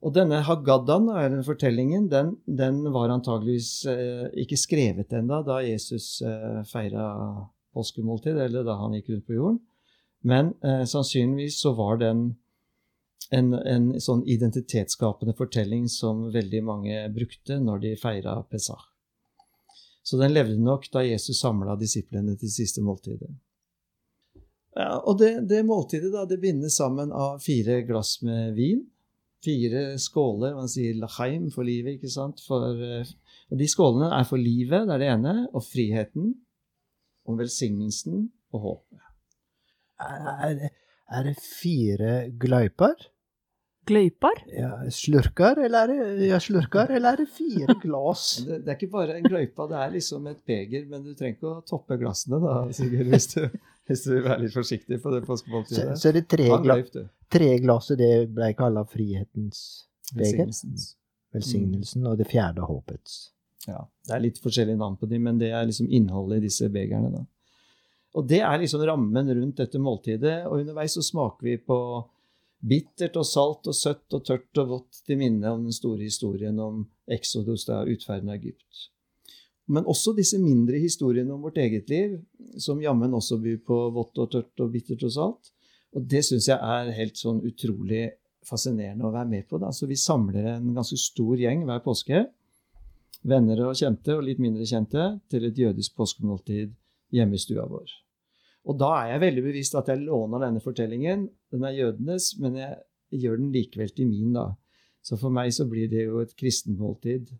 Og 0.00 0.14
denne 0.16 0.40
Haggaddaen, 0.46 1.10
den 1.34 1.44
fortellingen, 1.44 2.08
den, 2.08 2.34
den 2.48 2.80
var 2.92 3.12
antageligvis 3.12 3.84
eh, 3.90 4.28
ikke 4.44 4.56
skrevet 4.56 5.12
ennå 5.12 5.42
da 5.44 5.58
Jesus 5.60 6.22
eh, 6.24 6.62
feira 6.68 7.04
påskemåltid, 7.76 8.38
eller 8.46 8.64
da 8.64 8.78
han 8.80 8.96
gikk 8.96 9.10
rundt 9.12 9.26
på 9.28 9.36
jorden. 9.36 9.58
Men 10.24 10.54
eh, 10.64 10.86
sannsynligvis 10.88 11.60
så 11.60 11.74
var 11.76 12.00
den 12.00 12.22
en, 13.30 13.52
en, 13.54 13.90
sånn 14.00 14.24
identitetsskapende 14.26 15.36
fortelling 15.38 15.84
som 15.92 16.30
veldig 16.32 16.62
mange 16.66 17.02
brukte 17.14 17.60
når 17.60 17.84
de 17.84 17.92
feira 18.00 18.40
Pesach. 18.50 18.88
Så 20.02 20.16
den 20.18 20.32
levde 20.32 20.56
nok 20.58 20.88
da 20.90 21.04
Jesus 21.04 21.42
samla 21.44 21.76
disiplene 21.78 22.34
til 22.40 22.50
siste 22.50 22.82
måltidet. 22.82 23.28
Ja, 24.74 24.96
og 25.04 25.20
det, 25.20 25.44
det 25.50 25.60
måltidet 25.66 26.10
da, 26.14 26.24
det 26.26 26.40
bindes 26.42 26.78
sammen 26.80 27.12
av 27.12 27.38
fire 27.44 27.82
glass 27.86 28.16
med 28.24 28.56
vin. 28.56 28.80
Fire 29.44 29.84
skåler. 30.00 30.56
Man 30.56 30.68
sier 30.68 30.98
lachaim 31.00 31.48
for 31.54 31.64
livet, 31.64 31.96
ikke 31.96 32.12
sant? 32.12 32.42
For, 32.44 32.76
eh, 32.84 33.08
og 33.50 33.60
de 33.60 33.68
skålene 33.70 34.10
er 34.16 34.26
for 34.28 34.40
livet, 34.40 34.88
det 34.88 34.96
er 34.96 35.04
det 35.04 35.12
ene, 35.14 35.36
og 35.54 35.64
friheten, 35.64 36.34
om 37.28 37.38
velsignelsen 37.40 38.26
og 38.54 38.66
håpet. 38.66 39.06
Er, 40.00 40.68
er 41.10 41.26
det 41.26 41.36
fire 41.40 42.14
gløyper? 42.40 43.08
Gløyper? 43.88 44.42
Ja, 44.52 44.70
slurker, 44.92 45.58
eller 45.64 45.88
er 45.88 45.90
det, 45.90 46.28
ja, 46.28 46.38
slurker, 46.42 46.92
eller 46.94 47.16
er 47.16 47.22
det 47.22 47.30
fire 47.32 47.74
glass? 47.82 48.26
Det, 48.46 48.60
det, 48.64 48.68
er 48.68 48.76
ikke 48.76 48.92
bare 48.92 49.16
en 49.18 49.26
gløypa, 49.26 49.66
det 49.70 49.78
er 49.80 49.94
liksom 49.96 50.28
et 50.30 50.40
beger, 50.46 50.84
men 50.90 51.04
du 51.04 51.14
trenger 51.14 51.38
ikke 51.38 51.52
å 51.54 51.64
toppe 51.66 51.96
glassene, 52.00 52.40
da, 52.44 52.58
Sigurd, 52.76 53.08
hvis 53.12 53.30
du, 53.32 53.40
hvis 53.90 54.04
du 54.06 54.12
vil 54.12 54.24
være 54.24 54.44
litt 54.44 54.54
forsiktig 54.54 55.00
på 55.02 55.12
det 55.14 55.24
påskemåltidet. 55.26 55.96
Så, 55.96 55.98
så 56.04 56.14
det 56.14 56.28
tre, 56.30 56.46
gla 56.62 56.78
tre 57.30 57.50
glass, 57.62 57.90
det 57.98 58.14
ble 58.34 58.52
kalla 58.58 58.84
frihetens 58.86 59.60
beger? 60.14 60.46
Velsignelsen. 61.34 62.06
Og 62.10 62.16
det 62.18 62.26
fjerde 62.30 62.64
håpets. 62.66 63.18
Ja. 63.68 63.84
Det 64.06 64.14
er 64.16 64.22
litt 64.24 64.40
forskjellige 64.42 64.78
navn 64.80 64.96
på 64.98 65.06
dem, 65.10 65.26
men 65.28 65.38
det 65.38 65.52
er 65.54 65.66
liksom 65.68 65.90
innholdet 65.90 66.40
i 66.40 66.48
disse 66.48 66.70
begerne. 66.72 67.10
da. 67.14 67.26
Og 68.18 68.26
det 68.26 68.40
er 68.42 68.58
liksom 68.58 68.82
rammen 68.86 69.30
rundt 69.30 69.60
dette 69.60 69.78
måltidet. 69.82 70.40
Og 70.48 70.64
underveis 70.64 70.96
så 70.98 71.04
smaker 71.06 71.46
vi 71.46 71.58
på 71.62 71.78
bittert 72.60 73.16
og 73.16 73.26
salt 73.26 73.68
og 73.70 73.76
søtt 73.76 74.16
og 74.16 74.24
tørt 74.26 74.62
og 74.62 74.72
vått 74.74 75.02
til 75.06 75.20
minne 75.20 75.54
om 75.54 75.62
den 75.68 75.74
store 75.74 76.02
historien 76.02 76.58
om 76.60 76.82
Exodus, 77.10 77.64
da 77.68 77.84
utferden 77.88 78.32
av 78.32 78.40
Egypt. 78.40 78.90
Men 79.70 79.86
også 79.86 80.14
disse 80.16 80.38
mindre 80.42 80.80
historiene 80.82 81.32
om 81.34 81.44
vårt 81.46 81.60
eget 81.62 81.90
liv, 81.92 82.16
som 82.58 82.80
jammen 82.82 83.14
også 83.14 83.38
byr 83.42 83.60
på 83.66 83.78
vått 83.94 84.18
og 84.18 84.32
tørt 84.32 84.64
og 84.64 84.72
bittert 84.72 85.04
og 85.06 85.14
salt. 85.14 85.52
Og 85.94 86.06
det 86.10 86.24
syns 86.26 86.48
jeg 86.50 86.58
er 86.58 86.90
helt 86.96 87.18
sånn 87.18 87.40
utrolig 87.46 88.08
fascinerende 88.46 89.06
å 89.06 89.14
være 89.14 89.30
med 89.30 89.46
på. 89.50 89.60
Da. 89.62 89.70
Så 89.74 89.86
vi 89.90 89.98
samler 90.00 90.56
en 90.56 90.70
ganske 90.74 90.98
stor 90.98 91.38
gjeng 91.38 91.64
hver 91.68 91.82
påske, 91.84 92.24
venner 93.30 93.66
og 93.66 93.76
kjente 93.78 94.16
og 94.16 94.24
litt 94.26 94.40
mindre 94.42 94.66
kjente, 94.66 95.06
til 95.30 95.46
et 95.46 95.58
jødisk 95.58 95.98
påskemåltid 95.98 96.72
hjemme 97.14 97.36
i 97.36 97.42
stua 97.42 97.66
vår. 97.68 97.92
Og 98.70 98.78
da 98.80 98.90
er 99.00 99.14
jeg 99.14 99.24
veldig 99.24 99.44
bevisst 99.44 99.76
at 99.78 99.90
jeg 99.90 100.02
låner 100.02 100.42
denne 100.44 100.62
fortellingen. 100.64 101.28
Den 101.52 101.66
er 101.66 101.76
jødenes, 101.78 102.32
men 102.42 102.58
jeg 102.60 103.22
gjør 103.22 103.38
den 103.40 103.52
likevel 103.54 103.92
til 103.94 104.10
min, 104.10 104.34
da. 104.36 104.50
Så 105.02 105.16
for 105.20 105.32
meg 105.32 105.52
så 105.56 105.64
blir 105.68 105.88
det 105.90 106.04
jo 106.04 106.20
et 106.20 106.34
kristenmåltid. 106.36 107.30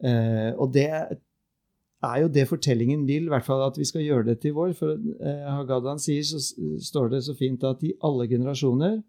Eh, 0.00 0.50
og 0.56 0.72
det 0.72 0.88
er 2.06 2.22
jo 2.22 2.28
det 2.32 2.46
fortellingen 2.48 3.06
vil, 3.08 3.26
i 3.28 3.32
hvert 3.32 3.44
fall 3.44 3.62
at 3.66 3.78
vi 3.78 3.84
skal 3.88 4.04
gjøre 4.04 4.30
det 4.30 4.38
til 4.40 4.54
vår. 4.56 4.72
For 4.78 4.96
eh, 4.96 5.46
Hagadan 5.48 6.00
sier, 6.00 6.24
så 6.24 6.40
står 6.80 7.12
det 7.14 7.22
så 7.26 7.36
fint 7.36 7.64
at 7.68 7.82
i 7.84 7.94
alle 8.06 8.28
generasjoner 8.30 9.00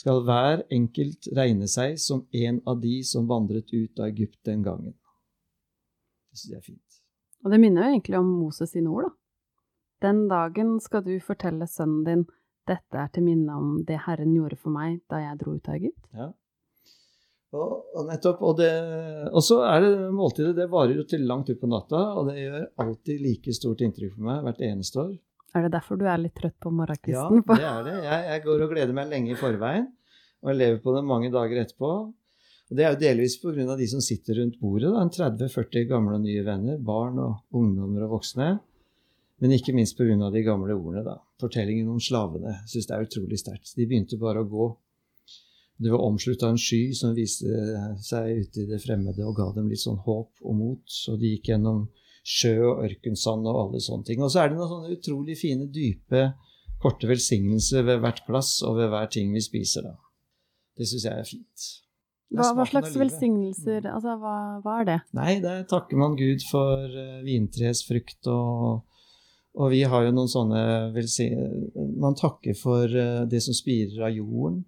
skal 0.00 0.22
hver 0.24 0.62
enkelt 0.72 1.28
regne 1.36 1.68
seg 1.68 1.98
som 2.00 2.24
en 2.32 2.60
av 2.70 2.80
de 2.80 3.00
som 3.04 3.28
vandret 3.28 3.72
ut 3.74 4.00
av 4.00 4.08
Egypt 4.08 4.38
den 4.48 4.62
gangen. 4.64 4.94
Det 6.30 6.40
syns 6.40 6.52
jeg 6.52 6.60
er 6.60 6.68
fint. 6.68 7.00
Og 7.44 7.52
det 7.52 7.60
minner 7.60 7.86
jo 7.86 7.96
egentlig 7.96 8.20
om 8.20 8.30
Moses 8.38 8.72
sine 8.72 8.92
ord, 8.92 9.08
da. 9.08 9.16
Den 10.00 10.28
dagen 10.30 10.78
skal 10.80 11.02
du 11.04 11.18
fortelle 11.20 11.66
sønnen 11.68 12.04
din 12.06 12.22
dette 12.70 12.96
er 12.96 13.08
til 13.12 13.24
minne 13.26 13.56
om 13.56 13.80
det 13.84 13.98
Herren 14.06 14.32
gjorde 14.36 14.56
for 14.60 14.72
meg 14.72 15.00
da 15.10 15.20
jeg 15.20 15.40
dro 15.40 15.56
ut 15.56 15.68
av 15.68 15.76
Egypt. 15.76 16.06
Ja. 16.16 16.28
Og, 17.50 18.04
nettopp, 18.06 18.42
og, 18.46 18.60
det, 18.60 18.70
og, 19.32 19.40
så 19.42 19.56
er 19.66 19.82
det 19.82 19.94
måltidet 20.14 20.52
det 20.54 20.68
varer 20.70 21.00
jo 21.00 21.06
til 21.08 21.24
langt 21.26 21.50
utpå 21.50 21.66
natta, 21.66 22.02
og 22.20 22.28
det 22.30 22.36
gjør 22.44 22.68
alltid 22.84 23.24
like 23.24 23.54
stort 23.56 23.82
inntrykk 23.82 24.12
for 24.14 24.28
meg 24.28 24.44
hvert 24.46 24.62
eneste 24.68 25.02
år. 25.02 25.16
Er 25.58 25.66
det 25.66 25.72
derfor 25.74 25.98
du 25.98 26.06
er 26.06 26.20
litt 26.22 26.36
trøtt 26.38 26.54
på 26.62 26.70
morgenkvisten? 26.70 27.42
Ja, 27.48 27.56
det 27.58 27.66
er 27.66 27.86
det. 27.88 27.96
Jeg, 28.06 28.26
jeg, 28.28 28.42
går 28.44 28.62
og 28.62 28.74
gleder 28.74 28.94
meg 28.94 29.10
lenge 29.10 29.34
i 29.34 29.38
forveien, 29.38 29.88
og 30.44 30.52
jeg 30.52 30.60
lever 30.60 30.82
på 30.84 30.94
det 30.94 31.02
mange 31.08 31.30
dager 31.34 31.62
etterpå. 31.64 31.90
Og 32.70 32.78
Det 32.78 32.86
er 32.86 32.94
jo 32.94 33.00
delvis 33.00 33.40
pga. 33.42 33.76
de 33.76 33.88
som 33.90 34.00
sitter 34.00 34.38
rundt 34.38 34.60
bordet. 34.62 34.92
30-40 35.18 35.88
gamle 35.90 36.20
og 36.20 36.22
nye 36.22 36.44
venner, 36.46 36.78
barn 36.78 37.18
og 37.18 37.40
ungdommer 37.50 38.06
og 38.06 38.20
voksne. 38.20 38.52
Men 39.42 39.56
ikke 39.56 39.74
minst 39.74 39.98
pga. 39.98 40.30
de 40.30 40.44
gamle 40.46 40.76
ordene. 40.76 41.02
da. 41.02 41.16
Fortellingen 41.40 41.88
om 41.90 41.98
slavene 41.98 42.60
synes 42.68 42.86
det 42.86 42.94
er 42.94 43.08
utrolig 43.08 43.40
sterkt. 43.42 43.74
De 43.74 43.88
begynte 43.90 44.20
bare 44.22 44.44
å 44.44 44.48
gå. 44.48 44.70
Det 45.80 45.88
var 45.92 46.02
omslutta 46.04 46.50
en 46.52 46.60
sky 46.60 46.90
som 46.96 47.14
viste 47.16 47.48
seg 48.04 48.42
ute 48.42 48.64
i 48.64 48.68
det 48.68 48.82
fremmede 48.82 49.24
og 49.24 49.38
ga 49.38 49.48
dem 49.56 49.70
litt 49.70 49.80
sånn 49.80 50.00
håp 50.04 50.42
og 50.44 50.56
mot. 50.58 50.82
Så 50.84 51.16
de 51.16 51.32
gikk 51.32 51.48
gjennom 51.54 51.86
sjø 52.26 52.56
og 52.68 52.82
ørkensand 52.84 53.48
og 53.48 53.60
alle 53.62 53.80
sånne 53.80 54.10
ting. 54.10 54.20
Og 54.20 54.32
så 54.32 54.42
er 54.42 54.50
det 54.50 54.58
noen 54.58 54.72
sånne 54.74 54.96
utrolig 54.98 55.38
fine, 55.40 55.70
dype, 55.72 56.26
korte 56.80 57.08
velsignelser 57.08 57.86
ved 57.88 58.02
hvert 58.04 58.20
glass 58.28 58.58
og 58.66 58.76
ved 58.76 58.92
hver 58.92 59.08
ting 59.12 59.32
vi 59.32 59.40
spiser. 59.44 59.88
da. 59.88 59.96
Det 60.76 60.88
syns 60.88 61.06
jeg 61.08 61.22
er 61.22 61.30
fint. 61.30 61.70
Hva, 62.30 62.52
hva, 62.54 62.64
slags 62.68 62.92
velsignelser 62.94 63.88
Altså, 63.90 64.12
hva, 64.20 64.36
hva, 64.62 64.76
er 64.82 64.86
det? 64.86 64.98
Nei, 65.18 65.32
der 65.42 65.64
takker 65.66 65.98
man 65.98 66.12
Gud 66.14 66.44
for 66.46 66.84
uh, 66.86 67.18
vintreets 67.26 67.82
frukt 67.88 68.30
og 68.30 68.86
og 69.58 69.72
vi 69.72 69.80
har 69.82 70.04
jo 70.06 70.12
noen 70.14 70.30
sånne 70.30 70.60
velsignelser. 70.94 71.88
Man 71.98 72.14
takker 72.14 72.54
for 72.54 72.86
eh, 72.86 73.24
det 73.26 73.40
som 73.42 73.56
spirer 73.56 74.04
av 74.06 74.14
jorden. 74.14 74.60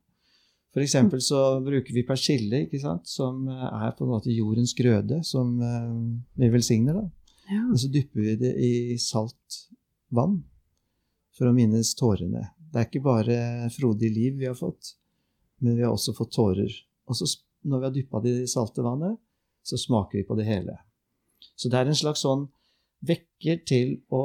For 0.72 0.80
eksempel 0.80 1.20
så 1.20 1.60
bruker 1.64 1.92
vi 1.92 2.04
persille, 2.08 2.64
ikke 2.64 2.80
sant? 2.80 3.08
som 3.08 3.44
eh, 3.48 3.66
er 3.86 3.92
på 3.96 4.06
en 4.06 4.14
måte 4.14 4.32
jordens 4.32 4.72
grøde, 4.76 5.20
som 5.26 5.58
eh, 5.60 5.90
vi 6.40 6.48
velsigner. 6.52 6.96
da. 6.96 7.34
Ja. 7.52 7.66
Og 7.68 7.76
så 7.82 7.90
dypper 7.92 8.24
vi 8.24 8.38
det 8.40 8.52
i 8.56 8.72
salt 9.02 9.60
vann 10.12 10.40
for 11.36 11.48
å 11.48 11.54
minnes 11.56 11.92
tårene. 11.98 12.46
Det 12.72 12.80
er 12.80 12.88
ikke 12.88 13.04
bare 13.04 13.36
frodig 13.74 14.08
liv 14.14 14.38
vi 14.40 14.48
har 14.48 14.56
fått, 14.56 14.94
men 15.60 15.76
vi 15.76 15.84
har 15.84 15.92
også 15.92 16.14
fått 16.16 16.32
tårer. 16.36 16.72
Og 17.08 17.18
så 17.18 17.28
når 17.68 17.78
vi 17.78 17.86
har 17.86 17.94
dyppa 17.94 18.22
det 18.24 18.32
i 18.42 18.48
salte 18.50 18.84
vannet, 18.84 19.18
så 19.62 19.78
smaker 19.78 20.18
vi 20.18 20.26
på 20.26 20.36
det 20.38 20.48
hele. 20.48 20.78
Så 21.54 21.70
det 21.70 21.78
er 21.78 21.90
en 21.90 21.98
slags 21.98 22.24
sånn 22.24 22.48
vekker 23.06 23.62
til 23.66 23.94
å 24.14 24.24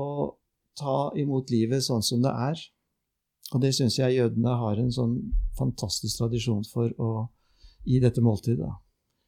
ta 0.77 1.11
imot 1.17 1.51
livet 1.53 1.85
sånn 1.85 2.05
som 2.05 2.23
det 2.23 2.31
er. 2.31 2.61
Og 3.55 3.63
det 3.63 3.71
syns 3.77 3.95
jeg 3.99 4.17
jødene 4.17 4.57
har 4.59 4.79
en 4.81 4.91
sånn 4.91 5.15
fantastisk 5.57 6.19
tradisjon 6.19 6.65
for 6.67 6.91
å, 6.99 7.11
i 7.87 8.01
dette 8.03 8.23
måltidet. 8.23 8.65
Da. 8.65 8.75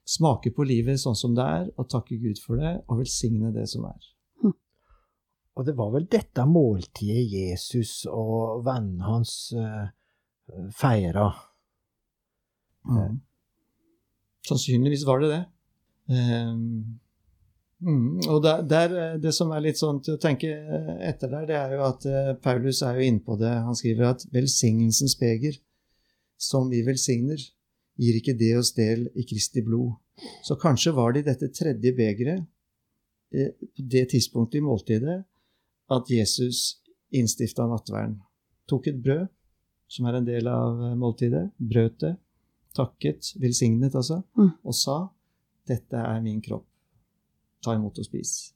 Smake 0.09 0.51
på 0.55 0.65
livet 0.67 0.99
sånn 0.99 1.15
som 1.15 1.35
det 1.37 1.45
er, 1.45 1.69
og 1.79 1.87
takke 1.91 2.17
Gud 2.19 2.41
for 2.43 2.59
det, 2.59 2.73
og 2.89 2.99
velsigne 2.99 3.53
det 3.55 3.67
som 3.71 3.85
er. 3.87 4.09
Hm. 4.43 4.55
Og 5.55 5.67
det 5.67 5.75
var 5.77 5.93
vel 5.95 6.09
dette 6.11 6.45
måltidet 6.49 7.23
Jesus 7.31 8.03
og 8.11 8.65
vennene 8.67 9.07
hans 9.07 9.35
uh, 9.55 9.87
eh, 10.51 10.67
feira? 10.75 11.29
Mm. 12.89 13.19
Sannsynligvis 14.49 15.05
var 15.07 15.23
det 15.23 15.31
det. 15.31 15.43
Um, 16.09 16.99
Mm, 17.79 18.19
og 18.27 18.41
der, 18.43 18.61
der, 18.67 18.95
eh, 18.99 19.19
Det 19.19 19.31
som 19.33 19.51
er 19.55 19.63
litt 19.63 19.79
sånn 19.79 20.01
til 20.03 20.17
å 20.17 20.19
tenke 20.19 20.49
eh, 20.51 20.95
etter 21.07 21.31
der, 21.31 21.45
det 21.47 21.55
er 21.55 21.75
jo 21.77 21.85
at 21.87 22.05
uh, 22.11 22.33
Paulus 22.43 22.81
er 22.83 22.99
jo 22.99 23.07
inne 23.07 23.23
på 23.23 23.37
det. 23.39 23.53
Han 23.63 23.77
skriver 23.77 24.09
at 24.09 24.25
velsignelsens 24.33 25.15
beger, 25.19 25.55
som 26.35 26.67
vi 26.71 26.81
velsigner, 26.83 27.39
gir 27.99 28.19
ikke 28.19 28.35
det 28.39 28.51
oss 28.59 28.73
del 28.75 29.07
i 29.15 29.23
Kristi 29.27 29.63
blod. 29.63 29.95
Så 30.43 30.59
kanskje 30.59 30.95
var 30.95 31.15
det 31.15 31.23
i 31.23 31.29
dette 31.29 31.51
tredje 31.55 31.95
begeret, 31.95 32.43
eh, 33.31 33.55
på 33.55 33.87
det 33.95 34.09
tidspunktet 34.11 34.59
i 34.59 34.65
måltidet, 34.65 35.19
at 35.89 36.11
Jesus 36.11 36.81
innstifta 37.15 37.65
nattverden. 37.67 38.19
Tok 38.69 38.91
et 38.91 38.99
brød, 39.01 39.29
som 39.89 40.05
er 40.05 40.19
en 40.19 40.27
del 40.27 40.51
av 40.51 40.83
måltidet, 40.99 41.47
brøt 41.57 41.95
det, 42.03 42.17
takket, 42.75 43.31
velsignet 43.41 43.95
altså, 43.95 44.21
mm. 44.37 44.51
og 44.63 44.75
sa 44.75 44.97
'Dette 45.65 45.97
er 45.97 46.21
min 46.21 46.41
kropp' 46.41 46.68
ta 47.63 47.75
imot 47.75 47.99
og 47.99 48.07
spise. 48.07 48.53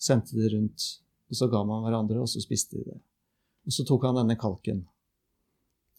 Sendte 0.00 0.36
det 0.36 0.52
rundt, 0.52 0.86
og 1.30 1.38
så 1.38 1.48
ga 1.52 1.62
man 1.66 1.84
hverandre, 1.86 2.20
og 2.20 2.28
så 2.28 2.42
spiste 2.42 2.78
de 2.80 2.88
det. 2.90 2.98
Og 3.64 3.72
så 3.72 3.86
tok 3.88 4.04
han 4.08 4.18
denne 4.20 4.36
kalken. 4.40 4.82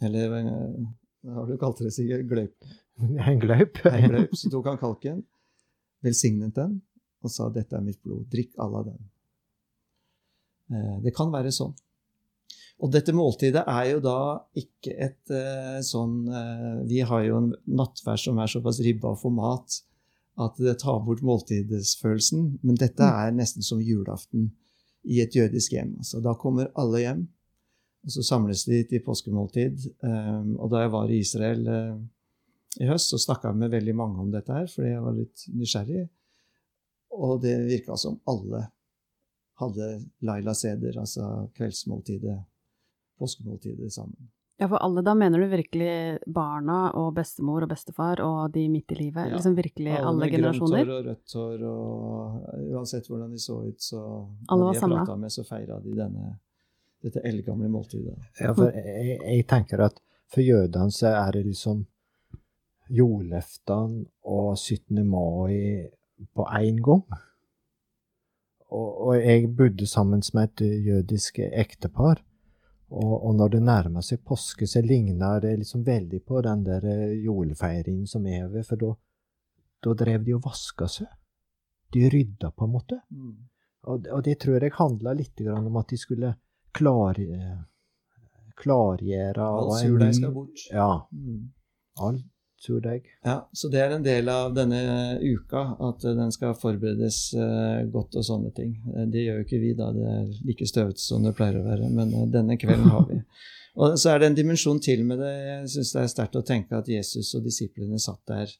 Eller 0.06 0.36
eh, 0.42 0.84
hva 1.26 1.40
har 1.40 1.50
du 1.50 1.56
kalt 1.62 1.82
det, 1.82 1.94
Sigurd? 1.96 2.28
Gløyp? 2.30 2.68
En 3.30 3.40
gløyp. 3.42 3.82
En 3.92 4.10
gløyp. 4.12 4.36
Så 4.38 4.52
tok 4.54 4.70
han 4.70 4.82
kalken, 4.82 5.24
velsignet 6.06 6.54
den, 6.56 6.78
og 7.26 7.34
sa 7.34 7.50
'Dette 7.50 7.76
er 7.80 7.84
mitt 7.84 8.02
blod. 8.04 8.28
Drikk 8.30 8.54
alle 8.62 8.84
av 8.84 8.86
den'. 8.92 9.10
Eh, 10.76 11.02
Det 11.08 11.16
kan 11.16 11.34
være 11.34 11.52
sånn. 11.56 11.74
Og 12.84 12.92
dette 12.92 13.14
måltidet 13.16 13.64
er 13.72 13.86
jo 13.94 14.00
da 14.04 14.20
ikke 14.60 14.94
et 15.00 15.32
eh, 15.32 15.80
sånn 15.80 16.26
Vi 16.90 17.00
har 17.08 17.22
jo 17.24 17.38
en 17.40 17.54
nattverd 17.72 18.20
som 18.20 18.38
er 18.44 18.52
såpass 18.52 18.82
ribba 18.84 19.14
for 19.16 19.32
mat 19.32 19.78
at 20.42 20.58
det 20.60 20.80
tar 20.82 21.00
bort 21.06 21.24
måltidsfølelsen. 21.24 22.48
Men 22.64 22.80
dette 22.80 23.08
er 23.08 23.36
nesten 23.36 23.64
som 23.64 23.82
julaften 23.84 24.50
i 25.06 25.22
et 25.24 25.36
jødisk 25.36 25.76
hjem. 25.76 25.96
Altså, 26.02 26.20
da 26.24 26.36
kommer 26.40 26.72
alle 26.80 27.04
hjem, 27.04 27.24
og 28.06 28.14
så 28.14 28.26
samles 28.26 28.66
de 28.70 28.82
til 28.90 29.04
påskemåltid. 29.06 29.88
Um, 30.04 30.56
og 30.60 30.70
da 30.74 30.84
jeg 30.84 30.94
var 30.94 31.10
i 31.10 31.22
Israel 31.22 31.64
uh, 31.70 31.96
i 32.82 32.90
høst, 32.90 33.14
så 33.14 33.22
snakka 33.22 33.52
jeg 33.52 33.62
med 33.64 33.74
veldig 33.74 33.96
mange 33.96 34.22
om 34.22 34.32
dette 34.34 34.54
her, 34.54 34.68
fordi 34.72 34.92
jeg 34.92 35.04
var 35.06 35.18
litt 35.18 35.46
nysgjerrig. 35.56 36.06
Og 37.16 37.38
det 37.44 37.56
virka 37.70 37.96
som 37.98 38.20
alle 38.28 38.66
hadde 39.62 39.90
Laila 40.28 40.54
Seder, 40.58 41.00
altså 41.00 41.48
kveldsmåltidet, 41.56 42.42
påskemåltidet 43.20 43.94
sammen. 43.94 44.28
Ja, 44.58 44.70
for 44.72 44.78
alle, 44.78 45.02
da 45.04 45.14
mener 45.20 45.40
du 45.40 45.50
virkelig 45.52 46.20
barna 46.32 46.78
og 46.96 47.10
bestemor 47.18 47.66
og 47.66 47.70
bestefar 47.74 48.22
og 48.24 48.54
de 48.54 48.70
midt 48.72 48.94
i 48.96 49.00
livet? 49.02 49.28
Ja. 49.28 49.34
Liksom 49.36 49.56
virkelig 49.58 49.92
alle, 49.98 50.08
alle 50.08 50.30
generasjoner? 50.32 50.86
grønt 50.86 50.92
hår 50.92 51.02
og 51.02 51.10
rødt 51.10 51.34
hår, 51.36 51.66
og 51.68 52.70
uansett 52.78 53.10
hvordan 53.10 53.34
de 53.36 53.42
så 53.44 53.58
ut, 53.66 53.82
så 53.84 54.04
Alle 54.48 54.70
var 54.70 54.80
samla. 54.80 55.04
med, 55.20 55.32
så 55.36 55.44
feira 55.44 55.80
de 55.84 55.96
denne, 55.98 56.38
dette 57.04 57.24
eldgamle 57.28 57.68
måltidet. 57.74 58.16
Ja, 58.40 58.54
for 58.56 58.72
jeg, 58.72 59.20
jeg 59.20 59.48
tenker 59.52 59.84
at 59.90 60.00
for 60.32 60.42
jødene 60.42 60.92
så 60.92 61.12
er 61.12 61.36
det 61.36 61.44
liksom 61.50 61.84
jordløftene 62.96 64.06
og 64.24 64.58
17. 64.58 65.04
mai 65.04 65.90
på 66.36 66.46
én 66.48 66.80
gang. 66.86 67.04
Og, 68.72 68.88
og 69.08 69.20
jeg 69.20 69.52
bodde 69.58 69.88
sammen 69.88 70.24
med 70.34 70.50
et 70.62 70.86
jødisk 70.86 71.40
ektepar. 71.44 72.24
Og, 72.96 73.14
og 73.28 73.36
når 73.36 73.58
det 73.58 73.62
nærmer 73.68 74.04
seg 74.06 74.22
påske, 74.24 74.68
så 74.68 74.82
ligner 74.84 75.42
det 75.44 75.58
liksom 75.60 75.84
veldig 75.84 76.22
på 76.24 76.42
den 76.46 76.64
der 76.64 76.86
julefeiringen 77.20 78.08
som 78.08 78.28
er 78.28 78.46
over, 78.48 78.64
for 78.64 78.80
da, 78.80 78.94
drev 80.00 80.24
de 80.26 80.36
og 80.38 80.46
vaska 80.46 80.88
seg. 80.90 81.10
De 81.94 82.08
rydda, 82.10 82.52
på 82.56 82.66
en 82.66 82.72
måte. 82.72 83.02
Og, 83.86 84.08
og 84.10 84.24
det 84.26 84.40
tror 84.42 84.64
jeg 84.64 84.78
handla 84.80 85.14
litt 85.14 85.44
om 85.52 85.76
at 85.78 85.92
de 85.92 86.00
skulle 86.00 86.32
klar, 86.76 87.20
klargjøre 88.56 89.44
All 89.44 89.68
og 89.68 89.76
surdeig 89.78 90.16
skal 90.18 90.34
bort. 90.34 90.64
Ja. 90.72 90.90
Mm. 91.12 91.52
All 92.02 92.24
surdeig. 92.62 93.06
Ja, 93.26 93.50
så 93.54 93.70
det 93.70 93.82
er 93.82 93.96
en 93.96 94.06
del 94.06 94.30
av 94.32 94.54
denne 94.56 94.80
uka, 95.22 95.64
at 95.90 96.06
eh, 96.06 96.16
den 96.18 96.32
skal 96.34 96.56
forberedes 96.60 97.20
eh, 97.38 97.84
godt 97.92 98.18
og 98.20 98.26
sånne 98.28 98.52
ting. 98.56 98.76
Eh, 98.94 99.08
Det 99.12 99.26
gjør 99.26 99.42
jo 99.42 99.46
ikke 99.48 99.62
vi, 99.62 99.74
da. 99.78 99.92
Det 99.96 100.08
er 100.12 100.26
like 100.48 100.68
støvete 100.70 101.04
som 101.04 101.26
det 101.26 101.36
pleier 101.38 101.60
å 101.60 101.66
være. 101.66 101.90
Men 101.94 102.14
denne 102.34 102.58
kvelden 102.62 102.92
har 102.94 103.08
vi. 103.12 103.22
Og 103.76 103.98
så 104.00 104.14
er 104.14 104.22
det 104.22 104.28
en 104.30 104.38
dimensjon 104.38 104.78
til 104.80 105.02
med 105.04 105.20
det. 105.20 105.34
Jeg 105.36 105.72
syns 105.74 105.90
det 105.92 106.02
er 106.02 106.12
sterkt 106.14 106.38
å 106.40 106.46
tenke 106.48 106.78
at 106.78 106.88
Jesus 106.88 107.34
og 107.36 107.44
disiplene 107.44 107.98
satt 108.00 108.22
der 108.32 108.54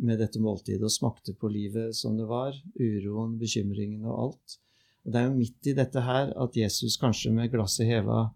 med 0.00 0.16
dette 0.16 0.40
måltidet 0.40 0.80
og 0.80 0.94
smakte 0.94 1.34
på 1.36 1.50
livet 1.52 1.92
som 1.98 2.16
det 2.16 2.24
var. 2.30 2.56
Uroen, 2.80 3.34
bekymringen 3.36 4.06
og 4.08 4.16
alt. 4.16 4.56
Og 5.04 5.12
det 5.12 5.20
er 5.20 5.28
jo 5.28 5.36
midt 5.36 5.68
i 5.68 5.76
dette 5.76 6.00
her 6.08 6.32
at 6.40 6.56
Jesus 6.56 6.96
kanskje 6.96 7.34
med 7.36 7.52
glasset 7.52 7.84
heva 7.84 8.30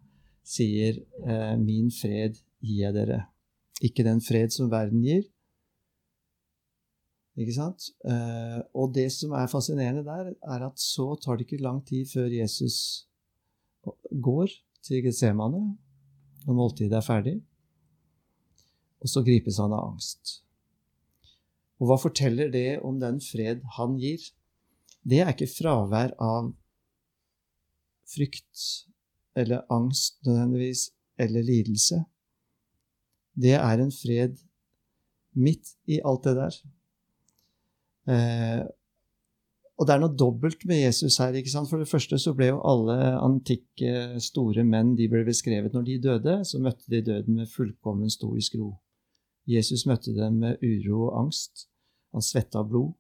sier 0.45 1.01
'Min 1.57 1.89
fred 1.89 2.37
gir 2.61 2.85
jeg 2.85 2.95
dere'. 3.01 3.25
Ikke 3.81 4.05
den 4.05 4.21
fred 4.21 4.53
som 4.53 4.71
verden 4.73 5.03
gir. 5.05 5.25
Ikke 7.41 7.55
sant? 7.57 7.87
Eh, 8.05 8.59
og 8.77 8.93
det 8.95 9.09
som 9.15 9.33
er 9.39 9.49
fascinerende 9.49 10.05
der, 10.05 10.35
er 10.45 10.67
at 10.67 10.81
så 10.83 11.15
tar 11.23 11.39
det 11.39 11.47
ikke 11.47 11.63
lang 11.65 11.81
tid 11.87 12.09
før 12.11 12.29
Jesus 12.33 13.07
går 14.11 14.51
til 14.85 15.05
Getsemane, 15.05 15.63
når 16.45 16.57
måltidet 16.57 16.99
er 16.99 17.05
ferdig, 17.05 17.37
og 19.01 19.09
så 19.09 19.23
gripes 19.25 19.61
han 19.61 19.73
av 19.73 19.93
angst. 19.93 20.41
Og 21.81 21.89
hva 21.89 21.97
forteller 22.01 22.51
det 22.53 22.81
om 22.85 22.99
den 23.01 23.21
fred 23.25 23.65
han 23.79 23.97
gir? 24.01 24.21
Det 25.01 25.23
er 25.23 25.33
ikke 25.33 25.49
fravær 25.49 26.13
av 26.21 26.53
frykt 28.11 28.65
eller 29.39 29.65
angst 29.73 30.19
nødvendigvis, 30.27 30.91
eller 31.21 31.45
lidelse. 31.47 32.03
Det 33.39 33.55
er 33.55 33.79
en 33.81 33.93
fred 33.93 34.37
midt 35.35 35.75
i 35.87 36.01
alt 36.05 36.25
det 36.25 36.37
der. 36.37 36.57
Eh, 38.11 38.63
og 39.81 39.87
det 39.89 39.95
er 39.95 40.01
noe 40.03 40.13
dobbelt 40.19 40.65
med 40.69 40.83
Jesus 40.83 41.17
her. 41.23 41.33
ikke 41.33 41.51
sant? 41.53 41.69
For 41.71 41.79
det 41.81 41.89
første 41.89 42.19
så 42.21 42.35
ble 42.37 42.51
jo 42.51 42.61
alle 42.69 42.97
antikke 43.25 44.21
store 44.21 44.65
menn 44.69 44.95
de 44.99 45.07
ble 45.09 45.23
beskrevet 45.25 45.73
når 45.73 45.87
de 45.87 45.99
døde, 46.05 46.35
så 46.45 46.61
møtte 46.61 46.85
de 46.93 47.01
døden 47.07 47.39
med 47.41 47.49
fullkommen 47.49 48.11
stoisk 48.13 48.59
ro. 48.61 48.75
Jesus 49.49 49.87
møtte 49.89 50.13
dem 50.15 50.37
med 50.43 50.61
uro 50.63 51.07
og 51.09 51.15
angst. 51.25 51.67
Han 52.13 52.23
svetta 52.23 52.63
blod. 52.67 52.93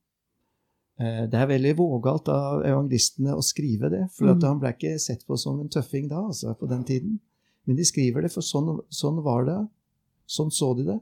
Eh, 1.01 1.27
Det 1.27 1.35
er 1.35 1.47
veldig 1.53 1.75
vågalt 1.77 2.29
av 2.29 2.63
evangelistene 2.65 3.35
å 3.37 3.43
skrive 3.45 3.91
det, 3.91 4.07
for 4.17 4.31
at 4.31 4.37
Mm. 4.39 4.49
han 4.49 4.59
ble 4.61 4.69
ikke 4.73 4.99
sett 5.01 5.27
på 5.27 5.37
som 5.39 5.61
en 5.61 5.69
tøffing 5.69 6.09
da, 6.09 6.27
altså, 6.29 6.55
på 6.59 6.67
den 6.69 6.85
tiden. 6.85 7.21
Men 7.67 7.77
de 7.77 7.85
skriver 7.85 8.23
det, 8.23 8.33
for 8.33 8.41
sånn, 8.41 8.81
sånn 8.91 9.23
var 9.23 9.45
det. 9.45 9.69
Sånn 10.31 10.53
så 10.55 10.73
de 10.79 10.87
det. 10.87 10.99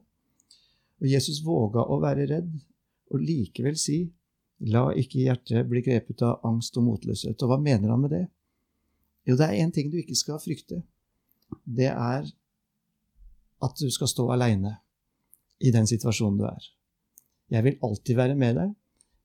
Og 1.02 1.10
Jesus 1.10 1.42
våga 1.44 1.84
å 1.84 2.00
være 2.02 2.26
redd, 2.30 2.54
og 3.12 3.24
likevel 3.24 3.76
si 3.80 4.06
La 4.66 4.88
ikke 4.98 5.20
hjertet 5.22 5.68
bli 5.70 5.84
grepet 5.86 6.22
av 6.26 6.40
angst 6.48 6.74
og 6.80 6.88
motløshet. 6.88 7.38
Og 7.38 7.50
hva 7.50 7.60
mener 7.62 7.92
han 7.92 8.00
med 8.02 8.10
det? 8.10 8.24
Jo, 9.28 9.36
det 9.38 9.46
er 9.46 9.60
én 9.62 9.70
ting 9.74 9.90
du 9.92 10.00
ikke 10.00 10.18
skal 10.18 10.40
frykte. 10.42 10.80
Det 11.62 11.92
er 11.92 12.26
at 13.62 13.78
du 13.78 13.86
skal 13.94 14.10
stå 14.10 14.26
aleine 14.34 14.74
i 15.62 15.70
den 15.74 15.86
situasjonen 15.86 16.40
du 16.40 16.46
er. 16.48 16.66
Jeg 17.54 17.64
vil 17.64 17.78
alltid 17.86 18.18
være 18.18 18.34
med 18.38 18.58
deg. 18.58 18.74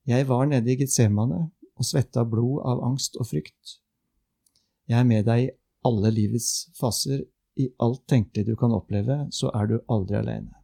Jeg 0.06 0.28
var 0.28 0.46
nede 0.46 0.70
i 0.70 0.78
Getsemane 0.78 1.40
og 1.74 1.88
svetta 1.88 2.24
blod 2.28 2.62
av 2.68 2.82
angst 2.86 3.18
og 3.18 3.26
frykt. 3.28 3.78
Jeg 4.86 5.00
er 5.00 5.08
med 5.08 5.26
deg 5.26 5.46
i 5.46 5.52
alle 5.84 6.12
livets 6.14 6.68
faser. 6.78 7.24
I 7.56 7.68
alt 7.78 8.06
tenkelig 8.10 8.46
du 8.46 8.56
kan 8.58 8.72
oppleve, 8.74 9.26
så 9.30 9.50
er 9.54 9.70
du 9.70 9.78
aldri 9.88 10.18
alene. 10.18 10.54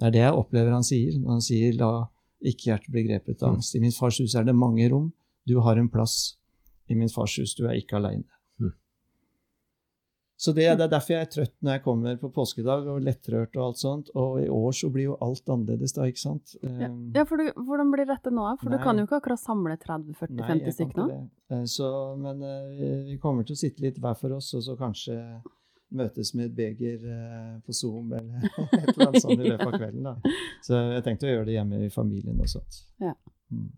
Det 0.00 0.08
er 0.08 0.14
det 0.16 0.22
jeg 0.24 0.38
opplever 0.38 0.74
han 0.74 0.86
sier 0.86 1.18
når 1.20 1.30
han 1.36 1.44
sier 1.46 1.72
'la 1.78 1.92
ikke 2.44 2.70
hjertet 2.70 2.92
bli 2.92 3.04
grepet 3.06 3.42
av 3.42 3.54
angst'. 3.54 3.76
I 3.76 3.80
min 3.80 3.94
fars 3.94 4.18
hus 4.20 4.34
er 4.34 4.44
det 4.44 4.54
mange 4.54 4.88
rom. 4.90 5.12
Du 5.46 5.60
har 5.60 5.78
en 5.78 5.88
plass 5.88 6.36
i 6.90 6.94
min 6.94 7.08
fars 7.08 7.38
hus. 7.38 7.54
Du 7.54 7.64
er 7.66 7.78
ikke 7.78 7.96
aleine. 7.96 8.26
Mm. 8.60 8.72
Så 10.36 10.52
det, 10.52 10.66
det 10.76 10.84
er 10.84 10.90
derfor 10.92 11.14
jeg 11.14 11.22
er 11.22 11.30
trøtt 11.30 11.54
når 11.62 11.72
jeg 11.72 11.82
kommer 11.84 12.16
på 12.20 12.28
påskedag, 12.34 12.88
og 12.90 13.00
lettrørt 13.06 13.56
og 13.56 13.64
alt 13.68 13.80
sånt. 13.80 14.10
Og 14.18 14.42
i 14.42 14.48
år 14.48 14.72
så 14.76 14.90
blir 14.92 15.04
jo 15.12 15.16
alt 15.24 15.48
annerledes 15.48 15.94
da, 15.96 16.08
ikke 16.10 16.20
sant? 16.20 16.56
Ja, 16.62 16.90
Um, 16.90 17.12
ja 17.14 17.24
for 17.24 17.40
du, 17.40 17.52
hvordan 17.54 17.92
blir 17.94 18.10
dette 18.10 18.30
nå? 18.34 18.44
For 18.60 18.68
Nei. 18.68 18.78
du 18.78 18.84
kan 18.84 18.98
jo 18.98 19.06
ikke 19.06 19.20
akkurat 19.22 19.40
samle 19.40 19.76
30-40-50 19.78 20.30
Nei, 20.34 20.48
jeg 20.48 20.64
kan 20.64 20.78
stykker 20.78 21.00
nå. 21.00 21.20
Eh, 21.50 21.64
Så, 21.64 22.16
men 22.18 22.42
eh, 22.42 23.04
vi 23.12 23.18
kommer 23.22 23.46
til 23.46 23.54
å 23.54 23.62
sitte 23.62 23.86
litt 23.86 24.00
hver 24.02 24.18
for 24.18 24.34
oss, 24.36 24.52
og 24.58 24.62
så 24.66 24.76
kanskje 24.76 25.20
møtes 25.94 26.34
med 26.34 26.46
et 26.50 26.56
beger 26.56 27.04
eh, 27.06 27.60
på 27.66 27.72
Zoom 27.76 28.12
eller 28.12 28.44
et 28.80 28.88
eller 28.88 29.06
annet 29.08 29.22
sånt 29.22 29.40
i 29.40 29.48
løpet 29.48 29.66
av 29.68 29.76
kvelden. 29.78 30.02
da. 30.08 30.34
Så 30.64 30.80
jeg 30.94 31.04
tenkte 31.06 31.28
å 31.28 31.32
gjøre 31.34 31.46
det 31.48 31.56
hjemme 31.58 31.80
i 31.84 31.90
familien 31.92 32.40
og 32.40 32.50
sånt. 32.50 32.80
Ja. 33.02 33.14
Mm. 33.52 33.70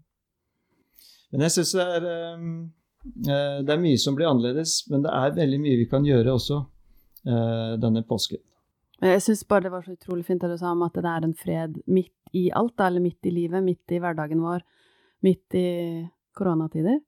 Men 1.34 1.44
jeg 1.46 1.56
syns 1.56 1.72
det 1.76 1.86
er 1.96 2.08
eh, 2.10 2.44
eh, 3.26 3.58
Det 3.66 3.74
er 3.74 3.82
mye 3.82 3.98
som 4.00 4.16
blir 4.16 4.30
annerledes, 4.30 4.78
men 4.92 5.02
det 5.04 5.12
er 5.12 5.36
veldig 5.36 5.60
mye 5.64 5.80
vi 5.82 5.88
kan 5.90 6.06
gjøre 6.06 6.36
også 6.38 6.64
denne 7.26 8.04
påsken. 8.06 8.38
Jeg 9.02 9.18
syns 9.24 9.40
bare 9.50 9.64
det 9.64 9.70
var 9.72 9.82
så 9.82 9.96
utrolig 9.96 10.22
fint 10.28 10.38
det 10.44 10.52
du 10.52 10.60
sa 10.60 10.70
om 10.70 10.84
at 10.86 10.94
det 10.94 11.10
er 11.10 11.24
en 11.26 11.32
fred 11.34 11.80
midt 11.90 12.30
i 12.38 12.44
alt, 12.54 12.78
eller 12.78 13.02
midt 13.02 13.26
i 13.26 13.32
livet, 13.34 13.64
midt 13.66 13.90
i 13.90 13.98
hverdagen 13.98 14.44
vår, 14.44 14.62
midt 15.26 15.56
i 15.58 15.66
koronatider. 16.38 17.00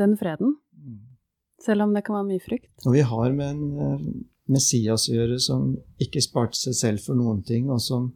Den 0.00 0.16
freden, 0.16 0.56
Mm. 0.80 1.09
Selv 1.64 1.86
om 1.86 1.94
det 1.94 2.04
kan 2.06 2.18
være 2.18 2.28
mye 2.30 2.42
frykt. 2.42 2.70
Og 2.86 2.96
vi 2.96 3.04
har 3.06 3.32
med 3.36 3.50
en 3.54 3.64
eh, 3.86 4.06
Messias 4.50 5.08
å 5.08 5.14
gjøre 5.14 5.38
som 5.42 5.74
ikke 6.02 6.22
sparte 6.24 6.58
seg 6.58 6.76
selv 6.76 7.04
for 7.04 7.18
noen 7.18 7.42
ting, 7.46 7.68
og 7.70 7.82
som 7.84 8.10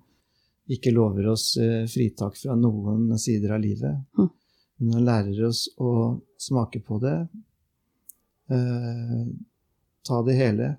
ikke 0.70 0.94
lover 0.94 1.28
oss 1.34 1.56
eh, 1.60 1.84
fritak 1.90 2.38
fra 2.40 2.56
noen 2.58 3.12
sider 3.20 3.56
av 3.56 3.62
livet. 3.64 4.00
Mhm. 4.18 4.30
Men 4.76 4.96
han 4.96 5.04
lærer 5.06 5.44
oss 5.46 5.68
å 5.78 5.90
smake 6.40 6.80
på 6.82 6.98
det, 7.02 7.28
eh, 8.50 9.26
ta 10.04 10.22
det 10.26 10.34
hele, 10.34 10.70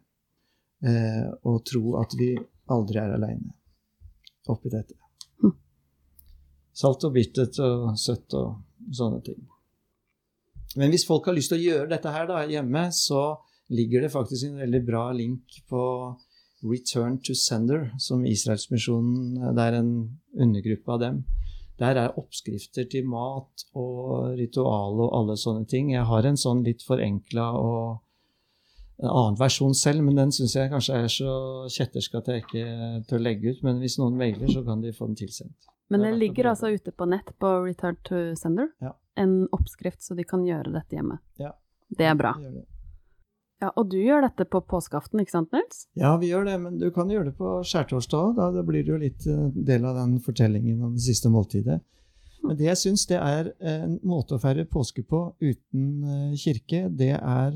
eh, 0.84 1.30
og 1.44 1.64
tro 1.66 1.96
at 2.02 2.14
vi 2.20 2.34
aldri 2.68 3.00
er 3.00 3.16
aleine 3.16 3.54
oppi 4.52 4.70
dette. 4.70 4.98
Mhm. 5.42 5.56
Salt 6.74 7.08
og 7.08 7.14
bittert 7.14 7.60
og 7.64 7.96
søtt 7.98 8.34
og 8.34 8.62
sånne 8.92 9.24
ting. 9.24 9.48
Men 10.76 10.92
hvis 10.92 11.08
folk 11.08 11.28
har 11.30 11.36
lyst 11.38 11.54
til 11.54 11.62
å 11.62 11.66
gjøre 11.66 11.92
dette 11.92 12.12
her 12.12 12.28
da, 12.30 12.42
hjemme, 12.50 12.88
så 12.92 13.38
ligger 13.74 14.06
det 14.06 14.14
faktisk 14.14 14.48
en 14.48 14.62
veldig 14.62 14.82
bra 14.86 15.08
link 15.16 15.62
på 15.70 15.84
Return 16.66 17.20
to 17.24 17.36
Sender, 17.38 17.92
som 18.02 18.26
Israelsmisjonen 18.26 19.56
Det 19.56 19.66
er 19.66 19.80
en 19.80 19.92
undergruppe 20.34 20.92
av 20.92 21.02
dem. 21.02 21.24
Der 21.80 22.00
er 22.00 22.16
oppskrifter 22.20 22.88
til 22.90 23.08
mat 23.12 23.66
og 23.76 24.36
ritual 24.40 25.02
og 25.04 25.12
alle 25.18 25.36
sånne 25.38 25.68
ting. 25.68 25.92
Jeg 25.92 26.08
har 26.08 26.26
en 26.26 26.40
sånn 26.40 26.64
litt 26.64 26.86
forenkla 26.88 27.50
og 27.60 28.02
en 29.04 29.12
annen 29.12 29.40
versjon 29.40 29.76
selv, 29.76 30.06
men 30.08 30.16
den 30.16 30.32
syns 30.32 30.56
jeg 30.56 30.72
kanskje 30.72 31.00
er 31.04 31.10
så 31.12 31.32
kjettersk 31.68 32.16
at 32.16 32.30
jeg 32.32 32.46
ikke 32.46 32.68
tør 33.10 33.24
legge 33.24 33.52
ut. 33.52 33.64
Men 33.68 33.82
hvis 33.84 33.98
noen 34.00 34.16
velger, 34.20 34.48
så 34.56 34.64
kan 34.64 34.84
de 34.84 34.96
få 34.96 35.10
den 35.10 35.20
tilsendt. 35.20 35.72
Men 35.92 36.08
å 36.08 36.16
ligger 36.18 36.50
altså 36.50 36.72
ute 36.74 36.96
på 36.96 37.08
nett 37.12 37.28
på 37.42 37.52
Return 37.68 38.00
to 38.08 38.22
Sender. 38.40 38.72
Ja. 38.82 38.96
En 39.20 39.46
oppskrift 39.56 40.04
så 40.04 40.16
de 40.18 40.26
kan 40.28 40.44
gjøre 40.46 40.74
dette 40.74 40.98
hjemme. 40.98 41.20
Ja. 41.40 41.54
Det 41.96 42.08
er 42.10 42.18
bra. 42.20 42.34
Det. 42.42 42.66
Ja, 43.64 43.72
og 43.80 43.88
du 43.92 43.98
gjør 44.02 44.26
dette 44.26 44.44
på 44.52 44.60
påskeaften, 44.68 45.22
ikke 45.24 45.32
sant, 45.38 45.54
Nils? 45.56 45.86
Ja, 45.96 46.12
vi 46.20 46.30
gjør 46.34 46.48
det, 46.50 46.56
men 46.62 46.80
du 46.82 46.90
kan 46.94 47.10
gjøre 47.12 47.30
det 47.30 47.38
på 47.38 47.58
skjærtorsdag. 47.66 48.34
Da, 48.38 48.50
da 48.52 48.64
blir 48.68 48.84
det 48.84 48.92
jo 48.92 49.00
litt 49.00 49.28
eh, 49.32 49.46
del 49.56 49.88
av 49.88 49.96
den 50.02 50.18
fortellingen 50.24 50.84
om 50.84 50.98
det 50.98 51.06
siste 51.06 51.32
måltidet. 51.32 51.80
Men 52.46 52.60
det 52.60 52.68
jeg 52.68 52.82
syns 52.82 53.08
det 53.10 53.18
er 53.18 53.54
en 53.66 53.96
måte 54.06 54.36
å 54.36 54.42
feire 54.42 54.68
påske 54.70 55.06
på 55.08 55.22
uten 55.40 55.88
eh, 56.04 56.36
kirke, 56.42 56.86
det 56.92 57.16
er 57.16 57.56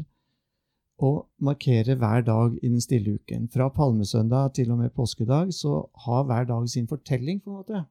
å 1.00 1.12
markere 1.44 1.96
hver 2.00 2.24
dag 2.28 2.56
i 2.60 2.72
den 2.72 2.82
stille 2.84 3.18
uken. 3.20 3.48
Fra 3.52 3.70
palmesøndag 3.76 4.56
til 4.58 4.72
og 4.74 4.82
med 4.82 4.96
påskedag 4.96 5.54
så 5.56 5.84
har 6.06 6.26
hver 6.28 6.48
dag 6.50 6.68
sin 6.72 6.90
fortelling, 6.90 7.44
på 7.44 7.52
en 7.52 7.60
måte. 7.60 7.84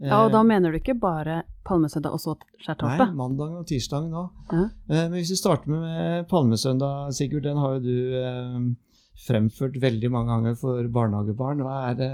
Ja, 0.00 0.24
og 0.24 0.32
da 0.32 0.40
Eh, 0.40 0.48
mener 0.48 0.72
du 0.72 0.78
ikke 0.78 0.98
bare 0.98 1.42
palmesøndag 1.64 2.12
og 2.12 2.20
så 2.20 2.36
Nei, 2.82 3.10
mandag 3.12 3.58
og 3.58 3.66
tirsdag 3.66 4.08
nå. 4.10 4.30
Ja. 4.50 4.62
Eh, 4.88 5.08
Men 5.08 5.12
hvis 5.12 5.30
vi 5.30 5.36
starter 5.36 5.68
med, 5.68 6.28
palmesøndag, 6.28 7.12
Sigurd, 7.12 7.42
den 7.42 7.56
har 7.56 7.74
jo 7.74 7.80
du 7.80 8.14
eh, 8.16 8.60
fremført 9.26 9.76
veldig 9.80 10.10
mange 10.10 10.32
ganger 10.32 10.54
for 10.56 10.88
barnehagebarn. 10.88 11.60
Hva 11.60 11.90
er 11.90 11.94
det 11.94 12.10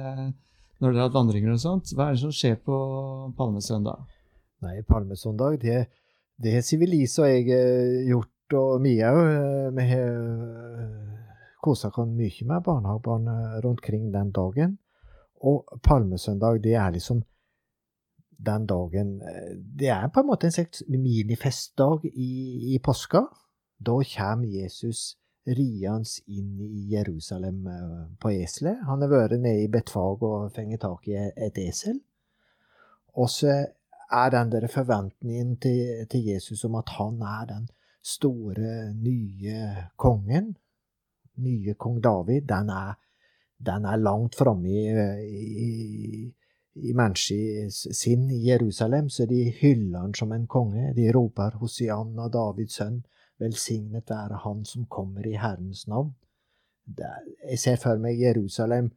når 0.80 0.92
dere 0.92 1.00
har 1.00 1.08
hatt 1.08 1.14
vandringer 1.14 1.52
og 1.52 1.60
sånt? 1.62 1.94
Hva 1.94 2.08
er 2.08 2.16
det 2.16 2.20
som 2.24 2.34
skjer 2.34 2.56
på 2.66 2.76
palmesøndag? 3.38 4.02
Nei, 4.62 4.82
palmesøndag, 4.82 5.60
det, 5.62 5.86
det 6.42 6.54
har 6.54 6.66
Sivilise 6.66 7.22
og 7.22 7.28
jeg 7.28 8.08
gjort, 8.08 8.32
og 8.54 8.80
Mia 8.80 9.10
òg. 9.14 9.74
Vi 9.78 9.86
har 9.90 10.10
kosa 11.66 11.88
oss 11.88 12.08
mye 12.08 12.46
med 12.46 12.62
barnehagebarn 12.66 13.28
eh, 13.28 13.56
rundt 13.64 13.82
kring 13.82 14.10
den 14.12 14.30
dagen. 14.34 14.76
Og 15.42 15.64
palmesøndag, 15.82 16.62
det 16.62 16.74
er 16.74 16.92
liksom 16.94 17.22
den 18.36 18.66
dagen 18.66 19.20
eh, 19.22 19.52
Det 19.56 19.88
er 19.88 20.08
på 20.08 20.20
en 20.20 20.30
måte 20.30 20.46
en 20.46 20.56
slags 20.56 20.82
minifestdag 20.88 22.04
i, 22.12 22.74
i 22.74 22.78
påska. 22.78 23.26
Da 23.78 23.96
kommer 24.16 24.48
Jesus 24.48 25.16
riende 25.46 26.24
inn 26.26 26.60
i 26.60 26.88
Jerusalem 26.92 27.66
eh, 27.66 28.04
på 28.20 28.30
eselet. 28.34 28.82
Han 28.88 29.02
har 29.02 29.12
vært 29.12 29.38
nede 29.40 29.64
i 29.64 29.70
Betfag 29.72 30.22
og 30.26 30.52
fengt 30.54 30.82
tak 30.82 31.08
i 31.08 31.16
et 31.18 31.58
esel. 31.62 32.00
Og 33.16 33.30
så 33.30 33.64
er 34.12 34.30
den 34.30 34.52
der 34.52 34.68
forventningen 34.70 35.56
til, 35.56 36.06
til 36.10 36.24
Jesus 36.32 36.64
om 36.64 36.76
at 36.78 36.92
han 36.98 37.20
er 37.22 37.46
den 37.48 37.68
store, 38.06 38.92
nye 38.94 39.86
kongen, 39.98 40.56
nye 41.42 41.74
kong 41.74 42.02
David, 42.04 42.46
den 42.48 42.70
er, 42.70 42.94
den 43.58 43.84
er 43.84 43.96
langt 43.96 44.36
framme 44.38 44.68
i, 44.68 44.84
i, 45.66 46.34
i 46.76 46.92
menneskets 46.96 47.86
sinn 47.96 48.30
i 48.30 48.42
Jerusalem, 48.48 49.08
så 49.08 49.26
de 49.26 49.50
hyller 49.60 49.98
han 49.98 50.14
som 50.14 50.32
en 50.32 50.46
konge. 50.46 50.92
De 50.96 51.08
roper 51.12 51.56
Hosianna, 51.60 52.28
Davids 52.32 52.76
sønn, 52.80 53.02
velsignet 53.40 54.10
være 54.10 54.42
han 54.44 54.64
som 54.64 54.86
kommer 54.90 55.26
i 55.26 55.36
Herrens 55.40 55.86
navn. 55.88 56.14
Er- 56.98 57.24
jeg 57.50 57.58
ser 57.58 57.76
for 57.76 57.98
meg 57.98 58.20
Jerusalem 58.20 58.92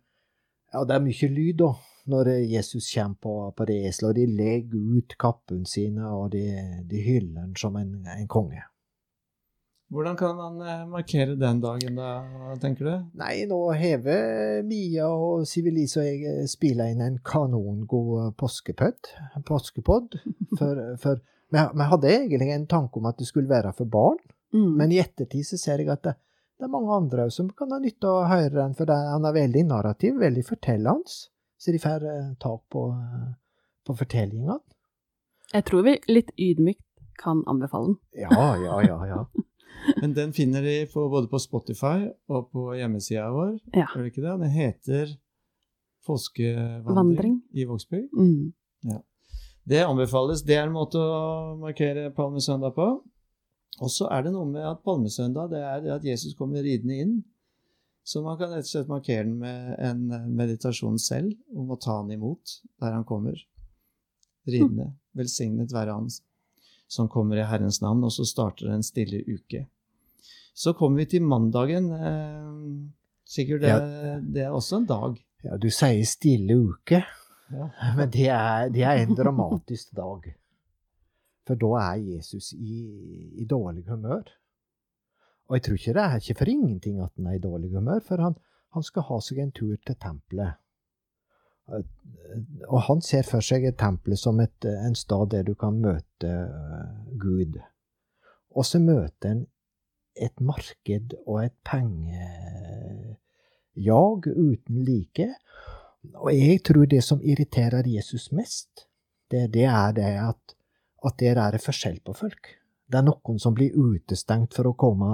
Ja, 0.74 0.84
det 0.86 0.94
er 0.94 1.02
mye 1.02 1.28
lyd, 1.34 1.56
da, 1.58 1.72
når 2.06 2.28
Jesus 2.46 2.92
kommer 2.94 3.16
på, 3.22 3.54
på 3.58 3.66
det 3.66 3.88
eselet, 3.88 4.10
og 4.10 4.16
de 4.16 4.26
legger 4.38 4.98
ut 4.98 5.16
kappene 5.18 5.66
sine, 5.66 6.06
og 6.06 6.32
de, 6.32 6.44
de 6.86 7.02
hyller 7.02 7.42
han 7.42 7.56
som 7.58 7.76
en, 7.76 8.06
en 8.06 8.28
konge. 8.28 8.62
Hvordan 9.90 10.18
kan 10.20 10.36
man 10.38 10.60
eh, 10.62 10.84
markere 10.90 11.34
den 11.40 11.62
dagen, 11.64 11.96
da, 11.98 12.10
tenker 12.62 12.86
du? 12.86 12.92
Nei, 13.18 13.46
nå 13.50 13.58
hever 13.74 14.62
Mia 14.68 15.08
og 15.10 15.48
Sivilise 15.50 16.04
og 16.04 16.06
jeg 16.06 16.50
spiller 16.52 16.92
inn 16.94 17.02
en 17.02 17.18
kanongod 17.26 18.36
påskepødd. 18.38 19.10
Påskepodd. 19.50 20.20
For, 20.60 20.84
for 21.02 21.22
vi, 21.50 21.86
hadde 21.92 22.12
egentlig 22.14 22.52
en 22.54 22.68
tanke 22.70 23.02
om 23.02 23.08
at 23.10 23.18
det 23.18 23.28
skulle 23.30 23.50
være 23.50 23.74
for 23.78 23.90
barn, 23.90 24.20
Mm. 24.50 24.78
men 24.80 24.92
i 24.92 24.98
ettertid 24.98 25.46
så 25.46 25.60
ser 25.62 25.78
jeg 25.84 25.92
at 25.94 26.02
det, 26.08 26.16
det 26.58 26.66
er 26.66 26.72
mange 26.74 26.90
andre 26.90 27.28
også 27.28 27.44
som 27.44 27.50
kan 27.54 27.70
ha 27.70 27.78
nytte 27.78 28.10
av 28.10 28.16
å 28.24 28.30
høre 28.32 28.56
den, 28.56 28.72
for 28.74 28.90
det, 28.90 28.96
han 29.12 29.28
er 29.30 29.36
veldig 29.36 29.62
narrativ, 29.70 30.16
veldig 30.18 30.42
fortellende. 30.48 31.18
Så 31.60 31.74
de 31.76 31.82
får 31.84 32.06
eh, 32.10 32.32
tak 32.42 32.64
på, 32.74 32.88
eh, 32.98 33.28
på 33.86 33.96
fortellingene. 34.00 34.58
Jeg 35.54 35.66
tror 35.70 35.86
vi 35.86 35.94
litt 36.10 36.34
ydmykt 36.34 36.82
kan 37.22 37.44
anbefale 37.52 37.92
den. 37.92 38.00
Ja, 38.26 38.50
ja, 38.58 38.80
ja, 38.88 38.98
ja. 39.12 39.22
Men 40.02 40.14
den 40.14 40.34
finner 40.36 40.64
de 40.64 40.76
på, 40.92 41.06
både 41.10 41.30
på 41.32 41.40
Spotify 41.42 42.10
og 42.30 42.50
på 42.54 42.70
hjemmesida 42.78 43.30
vår. 43.34 43.56
Ja. 43.74 43.88
Gjør 43.94 44.06
det 44.06 44.12
ikke 44.14 44.26
det? 44.26 44.36
Den 44.44 44.54
heter 44.54 45.14
Påskevandring 46.08 46.96
Vandring. 46.96 47.38
i 47.54 47.66
Vågsbygd. 47.70 48.14
Mm. 48.18 48.54
Det 49.70 49.84
anbefales. 49.86 50.42
Det 50.42 50.56
er 50.58 50.66
en 50.66 50.74
måte 50.74 50.98
å 50.98 51.58
markere 51.62 52.10
palmesøndag 52.16 52.74
på. 52.78 52.88
Og 53.80 53.92
så 53.94 54.08
er 54.12 54.26
det 54.26 54.32
noe 54.34 54.48
med 54.50 54.66
at 54.66 54.82
palmesøndag 54.86 55.52
det 55.52 55.60
er 55.64 55.84
det 55.84 55.92
at 56.00 56.08
Jesus 56.08 56.34
kommer 56.38 56.66
ridende 56.66 56.98
inn. 57.04 57.20
Så 58.04 58.24
man 58.26 58.40
kan 58.40 58.50
rett 58.56 58.66
og 58.66 58.72
slett 58.72 58.90
markere 58.90 59.28
den 59.28 59.36
med 59.38 59.76
en 59.86 60.34
meditasjon 60.34 60.98
selv 61.02 61.36
om 61.54 61.70
å 61.70 61.78
ta 61.78 62.00
han 62.00 62.10
imot 62.16 62.56
der 62.82 62.96
han 62.96 63.06
kommer. 63.08 63.38
Ridende. 64.50 64.90
Velsignet 65.18 65.74
være 65.76 65.94
han 65.94 66.10
som 66.90 67.10
kommer 67.12 67.38
i 67.40 67.46
Herrens 67.46 67.82
navn. 67.84 68.04
Og 68.08 68.14
så 68.16 68.26
starter 68.28 68.72
en 68.74 68.86
stille 68.86 69.22
uke. 69.30 69.66
Så 70.58 70.74
kommer 70.76 71.04
vi 71.04 71.12
til 71.16 71.24
mandagen. 71.24 71.92
Eh, 71.94 72.90
Sikkert 73.30 73.62
det, 73.62 73.74
det 74.34 74.42
er 74.48 74.50
også 74.58 74.80
en 74.82 74.88
dag. 74.90 75.20
ja 75.46 75.58
du 75.62 75.70
sier 75.70 76.06
stille 76.10 76.56
uke. 76.58 77.04
Ja. 77.54 77.68
Men 77.98 78.10
det 78.14 78.28
er, 78.34 78.70
det 78.74 78.84
er 78.84 79.04
en 79.04 79.16
dramatisk 79.18 79.94
dag. 79.98 80.26
For 81.46 81.58
da 81.62 81.70
er 81.82 82.02
Jesus 82.02 82.52
i, 82.54 82.82
i 83.42 83.46
dårlig 83.46 83.86
humør. 83.88 84.26
Og 85.50 85.56
jeg 85.58 85.64
tror 85.66 85.78
ikke 85.80 85.94
det 85.98 86.04
er 86.04 86.18
ikke 86.22 86.38
for 86.42 86.50
ingenting 86.52 87.00
at 87.02 87.14
han 87.18 87.30
er 87.30 87.38
i 87.38 87.42
dårlig 87.42 87.72
humør, 87.74 88.02
for 88.06 88.22
han, 88.22 88.36
han 88.74 88.86
skal 88.86 89.06
ha 89.08 89.18
seg 89.26 89.40
en 89.42 89.54
tur 89.56 89.78
til 89.86 89.98
tempelet. 89.98 90.60
Og 92.70 92.82
han 92.86 93.02
ser 93.02 93.26
for 93.26 93.42
seg 93.42 93.66
et 93.66 93.78
tempel 93.80 94.18
som 94.18 94.40
et, 94.44 94.66
en 94.66 94.96
stad 94.96 95.32
der 95.32 95.44
du 95.48 95.56
kan 95.58 95.80
møte 95.82 96.28
øh, 96.30 97.16
Gud. 97.20 97.58
Og 98.54 98.66
så 98.66 98.80
møter 98.82 99.32
en 99.32 99.48
et 100.20 100.42
marked 100.44 101.16
og 101.26 101.46
et 101.46 101.56
pengejag 101.66 103.18
uten 104.28 104.84
like. 104.84 105.28
Og 106.16 106.32
jeg 106.34 106.64
tror 106.66 106.86
det 106.86 107.04
som 107.04 107.22
irriterer 107.24 107.88
Jesus 107.88 108.32
mest, 108.32 108.88
det, 109.32 109.54
det 109.54 109.64
er 109.64 109.92
det 109.96 110.04
at, 110.04 110.56
at 111.06 111.20
der 111.20 111.36
er 111.42 111.52
det 111.56 111.62
forskjell 111.64 112.00
på 112.06 112.14
folk. 112.14 112.56
Det 112.90 112.98
er 112.98 113.06
noen 113.06 113.40
som 113.40 113.54
blir 113.54 113.76
utestengt 113.78 114.56
for 114.58 114.68
å 114.72 114.78
komme 114.80 115.10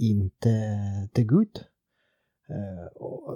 inn 0.00 0.30
til, 0.40 1.08
til 1.12 1.26
Gud. 1.28 1.64
Eh, 2.48 2.86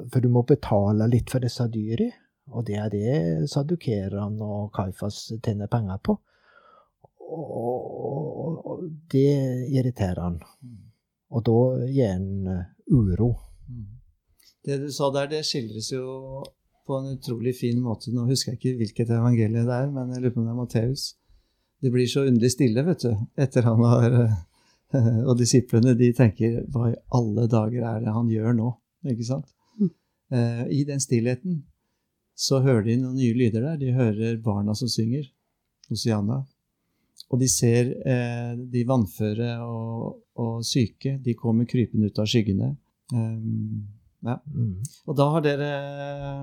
For 0.08 0.20
du 0.24 0.28
må 0.32 0.42
betale 0.48 1.08
litt 1.12 1.30
for 1.30 1.44
disse 1.44 1.68
dyra, 1.72 2.08
og 2.52 2.66
det 2.66 2.76
er 2.78 2.90
det 2.92 3.50
sadukerene 3.50 4.46
og 4.46 4.70
Kaifas 4.74 5.32
tjener 5.42 5.70
penger 5.70 5.98
på. 6.04 6.16
Og, 7.26 7.46
og, 7.58 8.66
og 8.70 8.84
det 9.10 9.32
irriterer 9.74 10.22
han. 10.22 10.38
Og 11.34 11.42
da 11.46 11.58
gir 11.90 12.12
han 12.12 12.46
eh, 12.52 12.68
uro. 12.94 13.32
Mm. 13.66 13.88
Det 14.66 14.78
du 14.84 14.86
sa 14.94 15.10
der, 15.14 15.28
det 15.30 15.42
skildres 15.46 15.90
jo 15.92 16.44
på 16.86 17.00
en 17.00 17.16
utrolig 17.16 17.56
fin 17.58 17.80
måte. 17.82 18.12
Nå 18.14 18.28
husker 18.30 18.54
jeg 18.54 18.60
ikke 18.60 18.78
hvilket 18.82 19.10
evangelie 19.10 19.66
det 19.66 19.74
er, 19.74 19.90
men 19.90 20.14
jeg 20.14 20.22
lurer 20.22 20.34
på 20.34 20.42
om 20.42 20.46
det 20.46 20.54
er 20.54 20.60
Matteus. 20.60 21.06
Det 21.82 21.92
blir 21.92 22.06
så 22.08 22.24
underlig 22.28 22.52
stille, 22.54 22.86
vet 22.86 23.02
du, 23.02 23.10
etter 23.42 23.66
han 23.66 23.82
har 23.84 24.20
eh, 24.22 24.36
Og 25.28 25.34
disiplene 25.40 25.96
de 25.98 26.12
tenker 26.14 26.60
Hva 26.70 26.92
i 26.92 26.98
alle 27.18 27.48
dager 27.50 27.82
er 27.82 28.04
det 28.04 28.12
han 28.14 28.28
gjør 28.30 28.54
nå? 28.54 28.68
Ikke 29.10 29.26
sant? 29.26 29.48
Mm. 29.80 29.90
Eh, 30.30 30.62
I 30.78 30.84
den 30.86 31.02
stillheten 31.02 31.64
så 32.36 32.60
hører 32.64 32.84
de 32.84 32.98
noen 33.00 33.16
nye 33.16 33.34
lyder 33.36 33.64
der. 33.64 33.78
De 33.80 33.94
hører 33.96 34.36
barna 34.44 34.74
som 34.76 34.90
synger, 34.92 35.24
Hosianna. 35.88 36.42
Og 37.32 37.40
de 37.40 37.48
ser 37.50 37.88
eh, 38.06 38.52
de 38.70 38.82
vannføre 38.86 39.54
og, 39.64 40.18
og 40.38 40.58
syke. 40.68 41.16
De 41.24 41.34
kommer 41.38 41.66
krypende 41.66 42.10
ut 42.12 42.20
av 42.22 42.28
skyggene. 42.30 42.74
Um, 43.14 43.86
ja. 44.26 44.36
Mm. 44.52 44.76
Og 45.06 45.16
da 45.18 45.26
har 45.32 45.42
dere 45.44 45.66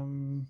um, 0.05 0.45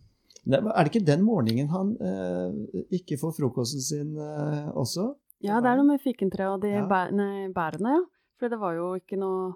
Er 0.46 0.62
det 0.86 0.92
ikke 0.92 1.02
den 1.08 1.24
morgenen 1.26 1.72
han 1.74 1.94
uh, 1.98 2.84
ikke 2.94 3.18
får 3.18 3.34
frokosten 3.40 3.82
sin 3.82 4.12
uh, 4.20 4.70
også? 4.78 5.08
Ja, 5.44 5.58
det 5.60 5.72
er 5.72 5.80
noe 5.82 5.90
med 5.90 6.04
fikentreet 6.04 6.54
og 6.54 6.62
de 6.64 6.72
Ja. 6.76 6.86
bæ 6.88 7.00
nei, 7.18 7.48
bærene, 7.56 7.98
ja. 7.98 8.04
For 8.40 8.52
det 8.54 8.60
var 8.62 8.78
jo 8.78 8.92
ikke 9.00 9.18
noe 9.20 9.54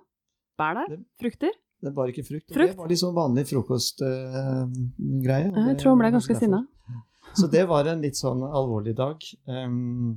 bær 0.59 0.73
der. 0.81 0.95
Det- 0.97 1.05
Frukter. 1.21 1.53
Det 1.81 1.91
var 1.93 2.09
ikke 2.09 2.23
frukt. 2.25 2.47
Frukt? 2.49 2.71
Det 2.73 2.77
var 2.79 2.89
litt 2.89 3.01
sånn 3.03 3.13
vanlig 3.15 3.43
frokostgreie. 3.51 5.49
Jeg 5.53 5.77
tror 5.81 5.91
han 5.93 5.99
ble 6.01 6.11
ganske 6.15 6.37
sinna. 6.39 6.63
Så 7.37 7.49
det 7.51 7.65
var 7.69 7.85
en 7.91 8.01
litt 8.01 8.17
sånn 8.17 8.41
alvorlig 8.47 8.95
dag. 8.97 9.21
Um, 9.45 10.15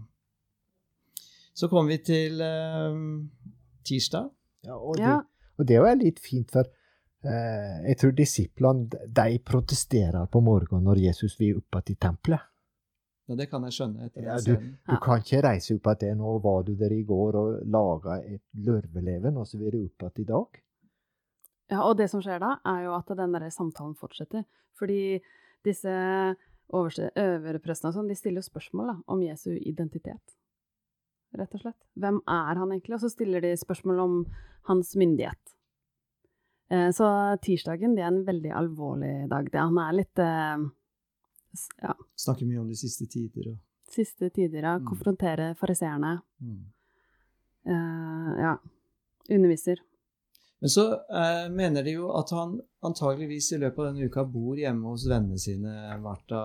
så 1.53 1.69
kom 1.69 1.91
vi 1.91 1.99
til 2.07 2.41
um, 2.41 3.27
tirsdag. 3.85 4.31
Ja, 4.65 4.77
og, 4.77 4.97
det, 4.97 5.05
Ja. 5.05 5.19
og 5.59 5.67
det 5.69 5.81
var 5.83 5.99
litt 6.01 6.21
fint, 6.25 6.49
for 6.53 6.65
uh, 6.65 7.77
jeg 7.89 7.99
tror 8.01 8.13
disiplene 8.17 8.89
de 9.21 9.39
protesterer 9.45 10.25
på 10.33 10.41
morgenen 10.45 10.87
når 10.89 11.03
Jesus 11.11 11.37
vil 11.41 11.59
opp 11.61 11.77
igjen 11.83 11.97
i 11.97 12.01
tempelet. 12.07 12.47
Ja, 13.31 13.37
det 13.39 13.47
kan 13.51 13.63
jeg 13.69 13.77
skjønne 13.77 14.09
etter 14.09 14.25
Ja, 14.25 14.39
du- 14.43 14.57
Du 14.91 14.97
kan 15.05 15.21
ikke 15.21 15.43
reise 15.45 15.77
opp 15.77 15.93
igjen 16.03 16.19
nå 16.19 16.39
var 16.43 16.63
du 16.65 16.73
der 16.75 16.93
i 16.97 17.05
går 17.05 17.37
og 17.37 17.61
laga 17.69 18.17
et 18.25 18.43
lørveleven, 18.57 19.37
og 19.37 19.47
så 19.47 19.59
vil 19.61 19.71
du 19.71 19.85
opp 19.85 20.09
igjen 20.09 20.25
i 20.25 20.29
dag. 20.33 20.49
Ja, 21.71 21.85
og 21.87 21.97
det 22.01 22.09
som 22.11 22.23
skjer 22.25 22.41
da, 22.43 22.57
er 22.67 22.85
jo 22.89 22.95
at 22.97 23.11
den 23.17 23.35
der 23.37 23.47
samtalen 23.55 23.95
fortsetter. 23.99 24.45
Fordi 24.79 25.21
disse 25.67 25.93
overste, 26.71 27.11
og 27.15 27.95
sånn, 27.95 28.09
de 28.11 28.17
stiller 28.19 28.43
jo 28.43 28.49
spørsmål 28.49 28.91
da, 28.93 28.97
om 29.11 29.23
Jesu 29.23 29.53
identitet. 29.55 30.37
Rett 31.39 31.55
og 31.55 31.63
slett. 31.63 31.79
Hvem 31.95 32.19
er 32.27 32.59
han 32.59 32.73
egentlig? 32.73 32.97
Og 32.97 33.05
så 33.05 33.11
stiller 33.13 33.43
de 33.45 33.53
spørsmål 33.59 34.03
om 34.03 34.15
hans 34.67 34.97
myndighet. 34.99 35.55
Eh, 36.71 36.91
Så 36.91 37.07
tirsdagen, 37.43 37.95
det 37.95 38.03
er 38.03 38.11
en 38.11 38.25
veldig 38.27 38.51
alvorlig 38.55 39.29
dag. 39.31 39.51
Det, 39.51 39.61
han 39.61 39.79
er 39.79 39.97
litt 40.01 40.19
eh, 40.19 40.69
Ja, 41.83 41.95
Snakker 42.19 42.47
mye 42.47 42.61
om 42.63 42.69
de 42.71 42.79
siste 42.79 43.07
tider 43.11 43.53
og 43.53 43.59
siste 43.91 44.29
tider 44.31 44.63
ja. 44.63 44.77
Mm. 44.79 44.85
konfrontere 44.87 45.55
fariseerne. 45.59 46.21
mm. 46.41 46.61
Eh, 47.71 48.29
ja. 48.41 48.53
Underviser. 49.31 49.83
Men 50.61 50.73
så 50.73 50.85
eh, 50.93 51.47
mener 51.53 51.85
de 51.85 51.95
jo 51.97 52.11
at 52.17 52.33
han 52.37 52.59
antageligvis 52.85 53.53
i 53.57 53.61
løpet 53.63 53.81
av 53.81 53.87
denne 53.91 54.11
uka 54.11 54.27
bor 54.29 54.59
hjemme 54.61 54.93
hos 54.93 55.07
vennene 55.09 55.41
sine, 55.41 55.73
Martha 56.03 56.43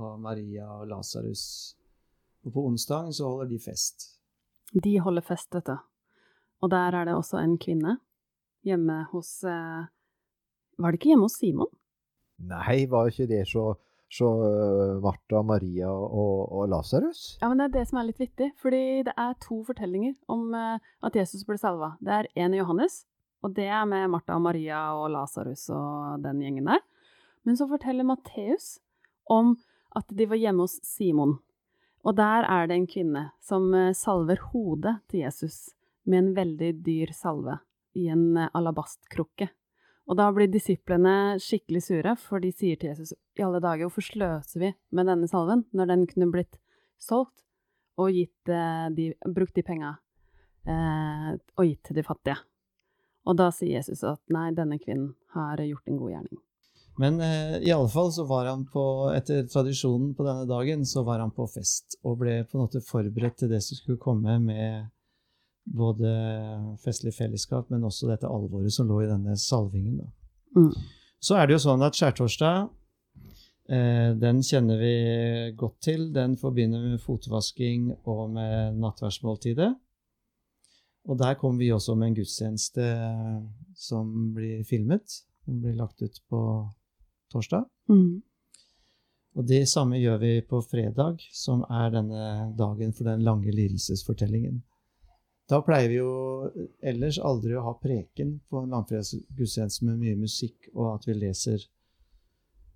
og 0.00 0.20
Maria 0.22 0.68
og 0.78 0.88
Lasarus. 0.88 1.44
Og 2.46 2.54
på 2.54 2.64
onsdagen 2.70 3.12
så 3.12 3.28
holder 3.28 3.50
de 3.52 3.58
fest. 3.60 4.14
De 4.72 4.94
holder 5.04 5.24
fest, 5.24 5.50
vet 5.54 5.68
du. 5.68 5.76
Og 6.64 6.70
der 6.72 6.96
er 6.96 7.08
det 7.08 7.16
også 7.16 7.40
en 7.42 7.58
kvinne 7.60 7.98
hjemme 8.66 9.04
hos 9.12 9.42
eh, 9.46 9.84
Var 10.78 10.90
det 10.90 10.98
ikke 10.98 11.12
hjemme 11.12 11.28
hos 11.28 11.36
Simon? 11.38 11.70
Nei, 12.48 12.86
var 12.90 13.10
ikke 13.10 13.26
det 13.26 13.42
så, 13.50 13.72
så 14.14 14.28
uh, 14.38 15.00
Martha, 15.02 15.42
Maria 15.42 15.90
og, 15.90 16.52
og 16.54 16.68
Lasarus? 16.70 17.22
Ja, 17.42 17.48
men 17.50 17.58
det 17.58 17.66
er 17.66 17.72
det 17.80 17.86
som 17.90 17.98
er 17.98 18.06
litt 18.06 18.20
vittig, 18.22 18.52
fordi 18.62 18.82
det 19.08 19.14
er 19.18 19.34
to 19.42 19.58
fortellinger 19.66 20.14
om 20.30 20.54
eh, 20.54 20.78
at 21.02 21.18
Jesus 21.18 21.42
ble 21.48 21.58
salva. 21.58 21.96
Det 21.98 22.14
er 22.14 22.30
en 22.44 22.54
i 22.54 22.60
Johannes, 22.60 23.00
og 23.44 23.54
det 23.54 23.68
er 23.70 23.84
med 23.88 24.10
Martha 24.10 24.36
og 24.36 24.44
Maria 24.44 24.80
og 24.98 25.10
Lasarus 25.14 25.68
og 25.74 26.22
den 26.24 26.42
gjengen 26.42 26.70
der. 26.70 26.82
Men 27.46 27.58
så 27.58 27.68
forteller 27.70 28.06
Matteus 28.06 28.78
om 29.30 29.54
at 29.96 30.10
de 30.14 30.26
var 30.28 30.40
hjemme 30.40 30.66
hos 30.66 30.78
Simon. 30.84 31.38
Og 32.06 32.16
der 32.18 32.46
er 32.48 32.68
det 32.68 32.76
en 32.78 32.88
kvinne 32.90 33.28
som 33.44 33.70
eh, 33.74 33.94
salver 33.96 34.40
hodet 34.50 34.98
til 35.10 35.24
Jesus 35.24 35.70
med 36.08 36.22
en 36.22 36.34
veldig 36.36 36.72
dyr 36.86 37.12
salve 37.16 37.58
i 37.98 38.08
en 38.12 38.36
eh, 38.36 38.50
alabastkrukke. 38.56 39.48
Og 40.08 40.16
da 40.16 40.30
blir 40.32 40.48
disiplene 40.48 41.36
skikkelig 41.42 41.82
sure, 41.84 42.14
for 42.16 42.40
de 42.40 42.52
sier 42.54 42.78
til 42.80 42.94
Jesus 42.94 43.12
i 43.36 43.44
alle 43.44 43.60
dager, 43.60 43.86
hvorfor 43.86 44.06
sløser 44.06 44.62
vi 44.62 44.72
med 44.96 45.10
denne 45.10 45.28
salven 45.28 45.66
når 45.76 45.90
den 45.92 46.06
kunne 46.08 46.30
blitt 46.32 46.56
solgt 47.00 47.44
og 47.98 48.14
gitt, 48.14 48.48
eh, 48.48 48.86
de, 48.94 49.10
brukt 49.34 49.58
de 49.58 49.66
penga 49.66 49.96
eh, 50.68 51.34
og 51.58 51.66
gitt 51.66 51.82
til 51.90 52.00
de 52.00 52.06
fattige? 52.06 52.38
Og 53.28 53.36
da 53.36 53.50
sier 53.52 53.78
Jesus 53.78 54.04
at 54.08 54.20
nei, 54.32 54.50
denne 54.56 54.78
kvinnen 54.80 55.12
har 55.36 55.60
gjort 55.60 55.90
en 55.90 55.98
god 56.00 56.14
gjerning. 56.14 56.44
Men 56.98 57.20
eh, 57.22 57.58
i 57.62 57.70
alle 57.70 57.88
fall 57.92 58.10
så 58.12 58.24
var 58.26 58.48
han 58.50 58.64
på, 58.66 58.84
etter 59.14 59.44
tradisjonen 59.46 60.14
på 60.18 60.24
denne 60.26 60.48
dagen, 60.50 60.82
så 60.88 61.04
var 61.06 61.20
han 61.22 61.30
på 61.34 61.46
fest 61.52 62.00
og 62.02 62.18
ble 62.24 62.40
på 62.48 62.58
en 62.58 62.64
måte 62.64 62.82
forberedt 62.82 63.38
til 63.44 63.52
det 63.52 63.60
som 63.62 63.78
skulle 63.78 64.00
komme 64.02 64.38
med 64.42 64.88
både 65.68 66.10
festlig 66.82 67.12
fellesskap, 67.14 67.68
men 67.70 67.84
også 67.84 68.08
dette 68.08 68.26
alvoret 68.26 68.72
som 68.74 68.88
lå 68.88 69.02
i 69.04 69.10
denne 69.10 69.36
salvingen. 69.38 70.00
Da. 70.00 70.08
Mm. 70.56 70.72
Så 71.22 71.36
er 71.36 71.46
det 71.46 71.58
jo 71.58 71.64
sånn 71.68 71.84
at 71.86 71.98
skjærtorsdag, 71.98 72.68
eh, 73.70 74.10
den 74.18 74.42
kjenner 74.42 74.80
vi 74.80 74.94
godt 75.58 75.78
til. 75.84 76.08
Den 76.14 76.38
forbinder 76.40 76.82
med 76.82 77.02
fotvasking 77.04 77.92
og 78.08 78.24
med 78.34 78.80
nattverdsmåltidet. 78.82 79.74
Og 81.08 81.16
der 81.16 81.38
kommer 81.40 81.62
vi 81.62 81.72
også 81.72 81.96
med 81.96 82.10
en 82.10 82.18
gudstjeneste 82.18 82.84
eh, 82.84 83.36
som 83.76 84.32
blir 84.36 84.64
filmet. 84.68 85.22
Den 85.48 85.62
blir 85.62 85.76
lagt 85.78 86.02
ut 86.02 86.20
på 86.28 86.40
torsdag. 87.32 87.64
Mm. 87.88 88.20
Og 89.38 89.46
det 89.48 89.62
samme 89.70 90.00
gjør 90.00 90.18
vi 90.20 90.32
på 90.44 90.60
fredag, 90.66 91.22
som 91.32 91.62
er 91.70 91.92
denne 91.94 92.52
dagen 92.58 92.92
for 92.92 93.08
den 93.08 93.24
lange 93.24 93.52
lidelsesfortellingen. 93.54 94.60
Da 95.48 95.62
pleier 95.64 95.88
vi 95.88 95.96
jo 95.96 96.12
ellers 96.84 97.16
aldri 97.24 97.54
å 97.56 97.64
ha 97.64 97.72
preken 97.80 98.36
på 98.50 98.60
en 98.60 98.74
langfredagsgudstjeneste 98.74 99.86
med 99.88 100.00
mye 100.02 100.16
musikk, 100.20 100.68
og 100.74 100.98
at 100.98 101.08
vi 101.08 101.16
leser 101.16 101.64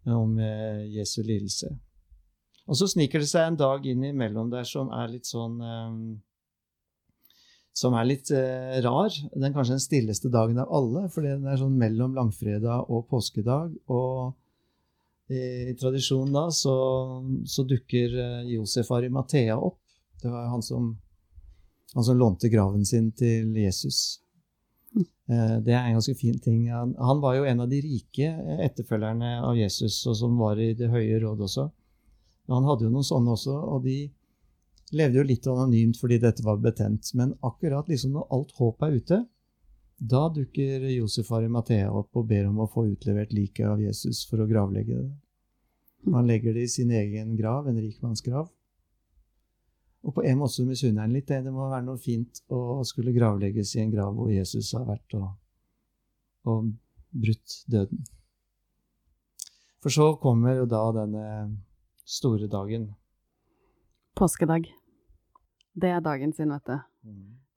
om 0.09 0.39
eh, 0.41 0.87
Jesu 0.97 1.21
lidelse. 1.21 1.69
Og 2.65 2.79
så 2.79 2.89
sniker 2.89 3.21
det 3.21 3.29
seg 3.29 3.51
en 3.51 3.59
dag 3.61 3.85
inn 3.87 4.07
imellom 4.09 4.49
der 4.53 4.65
som 4.69 4.89
er 4.95 5.11
litt 5.13 5.29
sånn 5.29 5.59
eh, 5.61 5.99
Som 7.73 7.95
er 7.97 8.05
litt 8.05 8.29
eh, 8.37 8.79
rar. 8.85 9.15
Den 9.33 9.49
er 9.49 9.55
kanskje 9.55 9.79
den 9.79 9.85
stilleste 9.85 10.29
dagen 10.33 10.61
av 10.61 10.73
alle, 10.77 11.07
fordi 11.13 11.33
den 11.33 11.49
er 11.49 11.61
sånn 11.61 11.79
mellom 11.81 12.15
langfredag 12.19 12.91
og 12.93 13.07
påskedag. 13.09 13.73
og 13.89 14.35
i 15.33 15.75
tradisjonen 15.81 16.35
da, 16.35 16.49
så, 16.53 16.75
så 17.49 17.65
dukker 17.65 18.17
eh, 18.21 18.51
Josef 18.53 18.91
Arimathea 18.93 19.57
opp. 19.57 19.79
Det 20.23 20.31
var 20.31 20.51
han 20.53 20.63
som, 20.63 20.91
han 21.95 22.05
som 22.05 22.19
lånte 22.19 22.51
graven 22.53 22.85
sin 22.87 23.11
til 23.17 23.55
Jesus. 23.57 24.21
Eh, 24.97 25.57
Det 25.65 25.73
er 25.73 25.87
en 25.87 25.97
ganske 25.97 26.17
fin 26.19 26.39
ting. 26.43 26.67
Han, 26.71 26.95
han 26.99 27.23
var 27.23 27.39
jo 27.39 27.47
en 27.49 27.65
av 27.65 27.71
de 27.71 27.81
rike 27.85 28.29
etterfølgerne 28.67 29.39
av 29.41 29.57
Jesus, 29.57 30.03
og 30.07 30.19
som 30.19 30.37
var 30.41 30.61
i 30.61 30.75
Det 30.79 30.91
høye 30.93 31.23
råd 31.23 31.47
også. 31.49 31.69
Men 32.47 32.59
han 32.59 32.69
hadde 32.69 32.89
jo 32.89 32.93
noen 32.93 33.07
sånne 33.07 33.37
også, 33.37 33.57
og 33.57 33.87
de 33.87 33.97
levde 34.93 35.21
jo 35.21 35.27
litt 35.27 35.47
anonymt 35.49 35.99
fordi 36.01 36.19
dette 36.23 36.45
var 36.45 36.61
betent. 36.63 37.13
Men 37.19 37.35
akkurat 37.45 37.89
liksom 37.89 38.15
når 38.17 38.29
alt 38.37 38.55
håp 38.59 38.85
er 38.87 38.97
ute, 38.99 39.21
da 40.03 40.23
dukker 40.35 40.89
Josef 40.91 41.31
Arimathea 41.33 41.91
opp 41.95 42.17
og 42.19 42.27
ber 42.31 42.49
om 42.49 42.63
å 42.65 42.71
få 42.71 42.89
utlevert 42.91 43.33
liket 43.35 43.69
av 43.69 43.83
Jesus 43.83 44.25
for 44.29 44.43
å 44.43 44.49
gravlegge 44.51 44.99
det. 44.99 45.11
Han 46.11 46.27
legger 46.27 46.57
det 46.57 46.65
i 46.67 46.73
sin 46.73 46.91
egen 46.91 47.37
grav, 47.39 47.69
en 47.71 47.79
rikmannsgrav. 47.79 48.49
Og 50.03 50.15
på 50.17 50.25
en 50.27 50.41
måte 50.41 50.65
misunner 50.67 51.05
han 51.05 51.15
litt 51.15 51.29
det. 51.31 51.45
Det 51.45 51.53
må 51.55 51.69
være 51.71 51.87
noe 51.87 52.01
fint 52.03 52.43
å 52.51 52.83
skulle 52.87 53.15
gravlegges 53.15 53.77
i 53.77 53.85
en 53.85 53.93
grav 53.95 54.17
hvor 54.17 54.33
Jesus 54.33 54.73
har 54.75 54.89
vært 54.89 55.15
og, 55.21 55.29
og 56.51 56.73
brutt 57.15 57.61
døden. 57.71 58.03
For 59.83 59.95
så 59.95 60.13
kommer 60.23 60.59
jo 60.59 60.67
da 60.71 60.83
denne 60.99 61.25
store 62.03 62.51
dagen. 62.51 62.91
Påskedag. 64.19 64.71
Det 65.75 65.89
er 65.89 66.01
dagen 66.05 66.33
sin, 66.37 66.51
vet 66.53 66.65
du. 66.67 66.79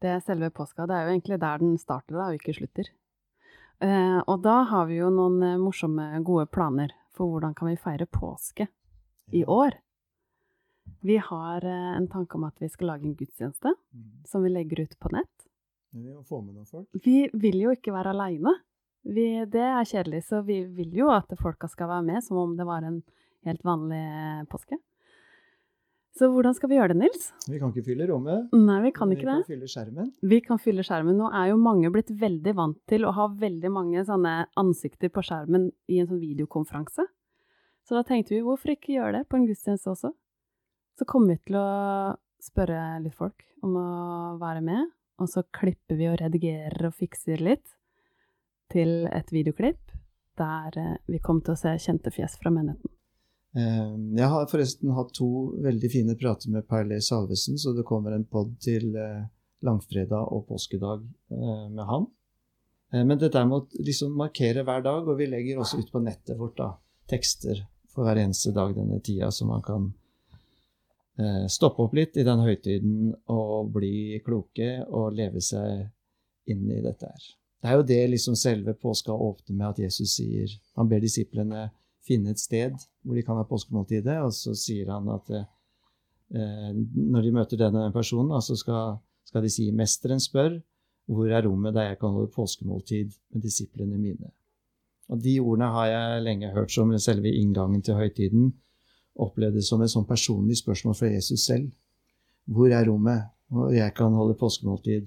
Det 0.02 0.10
er 0.10 0.20
selve 0.24 0.50
påska. 0.52 0.86
Det 0.88 0.96
er 0.96 1.06
jo 1.08 1.14
egentlig 1.16 1.40
der 1.40 1.58
den 1.60 1.78
starter, 1.78 2.16
da, 2.16 2.28
og 2.30 2.36
ikke 2.40 2.54
slutter. 2.56 2.90
Eh, 3.82 4.20
og 4.28 4.42
da 4.44 4.64
har 4.64 4.86
vi 4.88 4.98
jo 5.02 5.10
noen 5.10 5.42
eh, 5.44 5.58
morsomme, 5.60 6.06
gode 6.24 6.46
planer 6.48 6.92
for 7.16 7.28
hvordan 7.28 7.54
kan 7.56 7.68
vi 7.68 7.76
feire 7.76 8.06
påske 8.06 8.68
i 9.34 9.44
år. 9.46 9.76
Vi 11.02 11.18
har 11.18 11.66
eh, 11.66 11.96
en 11.98 12.08
tanke 12.08 12.36
om 12.38 12.44
at 12.48 12.56
vi 12.62 12.70
skal 12.70 12.88
lage 12.94 13.04
en 13.06 13.16
gudstjeneste 13.16 13.74
Mm. 13.96 14.24
som 14.28 14.44
vi 14.44 14.50
legger 14.50 14.82
ut 14.84 15.00
på 15.00 15.12
nett. 15.12 15.46
Vi 15.94 16.12
må 16.14 16.24
få 16.28 16.42
med 16.44 16.56
noen 16.56 16.66
folk. 16.68 16.88
Vi 17.04 17.30
vil 17.34 17.60
jo 17.62 17.72
ikke 17.72 17.94
være 17.96 18.12
aleine. 18.12 18.52
Det 19.06 19.62
er 19.62 19.86
kjedelig, 19.86 20.24
så 20.26 20.42
vi 20.44 20.64
vil 20.66 20.92
jo 20.94 21.10
at 21.14 21.30
folka 21.40 21.68
skal 21.70 21.88
være 21.88 22.04
med, 22.04 22.24
som 22.24 22.38
om 22.38 22.56
det 22.58 22.66
var 22.66 22.84
en 22.84 23.02
helt 23.46 23.64
vanlig 23.64 24.02
eh, 24.02 24.44
påske. 24.52 24.78
Så 26.16 26.30
hvordan 26.32 26.56
skal 26.56 26.72
vi 26.72 26.78
gjøre 26.78 26.94
det, 26.94 27.02
Nils? 27.02 27.26
Vi 27.52 27.58
kan 27.60 27.74
ikke 27.74 27.90
fylle 27.90 28.06
rommet. 28.08 28.54
Nei, 28.56 28.78
vi 28.86 28.92
kan 28.96 29.12
ikke 29.12 29.26
vi 29.26 29.28
det. 29.28 29.34
kan 29.42 29.50
fylle 29.50 29.68
skjermen. 29.68 30.12
Vi 30.24 30.38
kan 30.46 30.62
fylle 30.64 30.86
skjermen. 30.88 31.18
Nå 31.20 31.28
er 31.36 31.50
jo 31.50 31.58
mange 31.60 31.92
blitt 31.92 32.14
veldig 32.22 32.54
vant 32.56 32.80
til 32.88 33.04
å 33.04 33.12
ha 33.18 33.26
veldig 33.42 33.72
mange 33.76 34.06
sånne 34.08 34.36
ansikter 34.62 35.12
på 35.12 35.26
skjermen 35.28 35.68
i 35.92 36.00
en 36.00 36.08
sånn 36.08 36.22
videokonferanse. 36.24 37.04
Så 37.86 37.98
da 37.98 38.06
tenkte 38.08 38.38
vi, 38.38 38.46
hvorfor 38.46 38.72
ikke 38.74 38.96
gjøre 38.96 39.20
det 39.20 39.28
på 39.28 39.38
en 39.38 39.50
gudstjeneste 39.50 39.92
også? 39.92 40.14
Så 40.96 41.10
kommer 41.10 41.36
vi 41.36 41.50
til 41.50 41.60
å 41.60 41.68
spørre 42.46 42.80
litt 43.04 43.20
folk 43.20 43.44
om 43.66 43.76
å 43.76 43.90
være 44.40 44.64
med, 44.64 44.88
og 45.20 45.28
så 45.32 45.44
klipper 45.56 46.00
vi 46.00 46.08
og 46.08 46.20
redigerer 46.24 46.88
og 46.88 46.96
fikser 46.96 47.44
litt 47.44 47.76
til 48.72 49.04
et 49.12 49.36
videoklipp 49.36 49.92
der 50.40 50.80
eh, 50.80 50.96
vi 51.12 51.20
kommer 51.24 51.44
til 51.46 51.56
å 51.56 51.60
se 51.60 51.76
kjente 51.80 52.12
fjes 52.12 52.40
fra 52.40 52.52
menigheten. 52.56 52.95
Eh, 53.56 53.96
Jeg 54.18 54.30
har 54.32 54.50
forresten 54.52 54.92
hatt 54.98 55.14
to 55.16 55.30
veldig 55.64 55.92
fine 55.92 56.16
prater 56.20 56.52
med 56.52 56.68
Perle 56.68 57.00
Salvesen, 57.02 57.58
så 57.58 57.74
det 57.74 57.88
kommer 57.88 58.16
en 58.16 58.28
pod 58.28 58.52
til 58.64 58.96
eh, 59.00 59.28
langfredag 59.64 60.32
og 60.36 60.48
påskedag 60.50 61.06
eh, 61.32 61.68
med 61.72 61.86
han. 61.90 62.08
Men 62.96 63.18
dette 63.20 63.42
må 63.44 63.58
liksom 63.84 64.14
markere 64.16 64.62
hver 64.64 64.84
dag, 64.86 65.08
og 65.10 65.18
vi 65.20 65.26
legger 65.28 65.58
også 65.60 65.82
ut 65.82 65.90
på 65.92 66.00
nettet 66.00 66.38
vårt 66.40 66.56
da, 66.56 66.68
tekster 67.12 67.64
for 67.92 68.06
hver 68.06 68.22
eneste 68.22 68.54
dag 68.56 68.76
denne 68.78 69.02
tida, 69.04 69.32
så 69.34 69.48
man 69.50 69.64
kan 69.66 69.90
stoppe 71.52 71.82
opp 71.82 71.96
litt 71.98 72.16
i 72.16 72.24
den 72.28 72.44
høytiden 72.46 73.10
og 73.32 73.74
bli 73.74 74.22
kloke 74.24 74.70
og 74.86 75.18
leve 75.18 75.42
seg 75.44 75.90
inn 76.52 76.70
i 76.72 76.80
dette 76.86 77.10
her. 77.10 77.28
Det 77.60 77.72
er 77.72 77.80
jo 77.82 77.88
det 77.90 78.00
liksom 78.14 78.38
selve 78.40 78.78
påska 78.80 79.12
åpner 79.12 79.58
med, 79.58 79.68
at 79.74 79.84
Jesus 79.88 80.16
sier 80.16 80.56
Han 80.78 80.88
ber 80.92 81.04
disiplene 81.04 81.66
finne 82.06 82.34
et 82.34 82.42
sted 82.42 82.76
hvor 83.04 83.18
de 83.18 83.24
kan 83.26 83.38
ha 83.40 83.46
påskemåltidet, 83.48 84.20
og 84.22 84.34
så 84.34 84.56
sier 84.58 84.90
han 84.94 85.10
at 85.14 85.32
eh, 85.36 86.72
når 86.76 87.26
de 87.26 87.34
møter 87.36 87.60
denne 87.62 87.90
personen, 87.94 88.34
så 88.42 88.58
skal, 88.58 88.98
skal 89.28 89.46
de 89.46 89.52
si 89.54 89.70
'Mesteren 89.72 90.22
spør', 90.22 90.62
hvor 91.06 91.30
er 91.30 91.46
rommet 91.46 91.76
der 91.76 91.92
jeg 91.92 92.00
kan 92.00 92.10
holde 92.10 92.34
påskemåltid 92.34 93.14
med 93.34 93.42
disiplene 93.42 93.98
mine? 93.98 94.32
Og 95.10 95.24
De 95.24 95.40
ordene 95.40 95.70
har 95.70 95.86
jeg 95.86 96.24
lenge 96.24 96.52
hørt 96.52 96.72
som 96.72 96.98
selve 96.98 97.30
inngangen 97.30 97.82
til 97.82 97.94
høytiden. 97.94 98.54
Opplevd 99.16 99.62
som 99.62 99.82
et 99.82 99.94
sånn 99.94 100.08
personlig 100.08 100.58
spørsmål 100.58 100.96
fra 100.98 101.12
Jesus 101.14 101.46
selv. 101.46 101.70
Hvor 102.46 102.74
er 102.74 102.88
rommet 102.90 103.30
hvor 103.48 103.70
jeg 103.70 103.94
kan 103.94 104.18
holde 104.18 104.34
påskemåltid? 104.40 105.06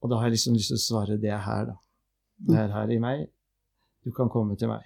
Og 0.00 0.10
da 0.10 0.16
har 0.16 0.30
jeg 0.30 0.38
liksom 0.38 0.56
lyst 0.56 0.72
til 0.72 0.80
å 0.80 0.86
svare 0.86 1.18
det 1.20 1.30
er 1.30 1.44
her, 1.44 1.68
da. 1.68 1.76
Det 2.42 2.56
er 2.58 2.72
her 2.74 2.90
i 2.90 2.98
meg. 2.98 3.28
Du 4.02 4.10
kan 4.10 4.32
komme 4.32 4.56
til 4.58 4.72
meg. 4.72 4.82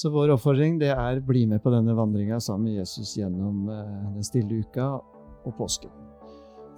Så 0.00 0.10
vår 0.10 0.30
oppfordring 0.32 0.78
det 0.80 0.94
er 0.94 1.18
bli 1.20 1.42
med 1.44 1.60
på 1.60 1.68
denne 1.74 1.92
vandringa 1.92 2.38
sammen 2.40 2.70
med 2.70 2.78
Jesus 2.78 3.10
gjennom 3.18 3.66
eh, 3.68 3.88
den 4.14 4.24
stille 4.24 4.62
uka 4.62 4.86
og 4.96 5.56
påsken. 5.58 5.90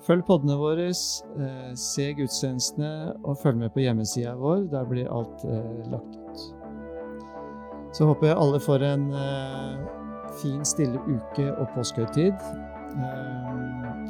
Følg 0.03 0.25
podene 0.27 0.57
våre, 0.59 0.89
eh, 0.91 1.69
se 1.79 2.09
gudstjenestene 2.19 2.89
og 3.23 3.37
følg 3.39 3.61
med 3.61 3.71
på 3.77 3.85
hjemmesida 3.85 4.33
vår. 4.41 4.65
Der 4.73 4.89
blir 4.91 5.07
alt 5.07 5.45
eh, 5.47 5.85
lagt 5.93 6.17
ut. 6.19 6.43
Så 7.95 8.09
håper 8.11 8.33
jeg 8.33 8.41
alle 8.43 8.61
får 8.65 8.87
en 8.89 9.07
fin, 10.41 10.65
stille 10.65 10.99
uke 11.07 11.47
og 11.53 11.69
påskehøytid. 11.77 12.43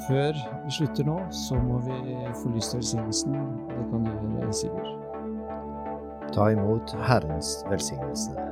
Før 0.07 0.38
vi 0.62 0.77
slutter 0.79 1.11
nå, 1.11 1.18
så 1.35 1.59
må 1.61 1.83
vi 1.85 2.14
få 2.40 2.55
lyst 2.55 2.72
til 2.72 2.81
velsignelsen. 2.81 3.37
Det 3.75 3.85
kan 3.90 4.09
du 4.09 4.14
gjøre, 4.38 4.57
Sigurd. 4.62 4.96
Ta 6.33 6.48
imot 6.55 6.96
Herrens 7.11 7.59
velsignelse. 7.68 8.51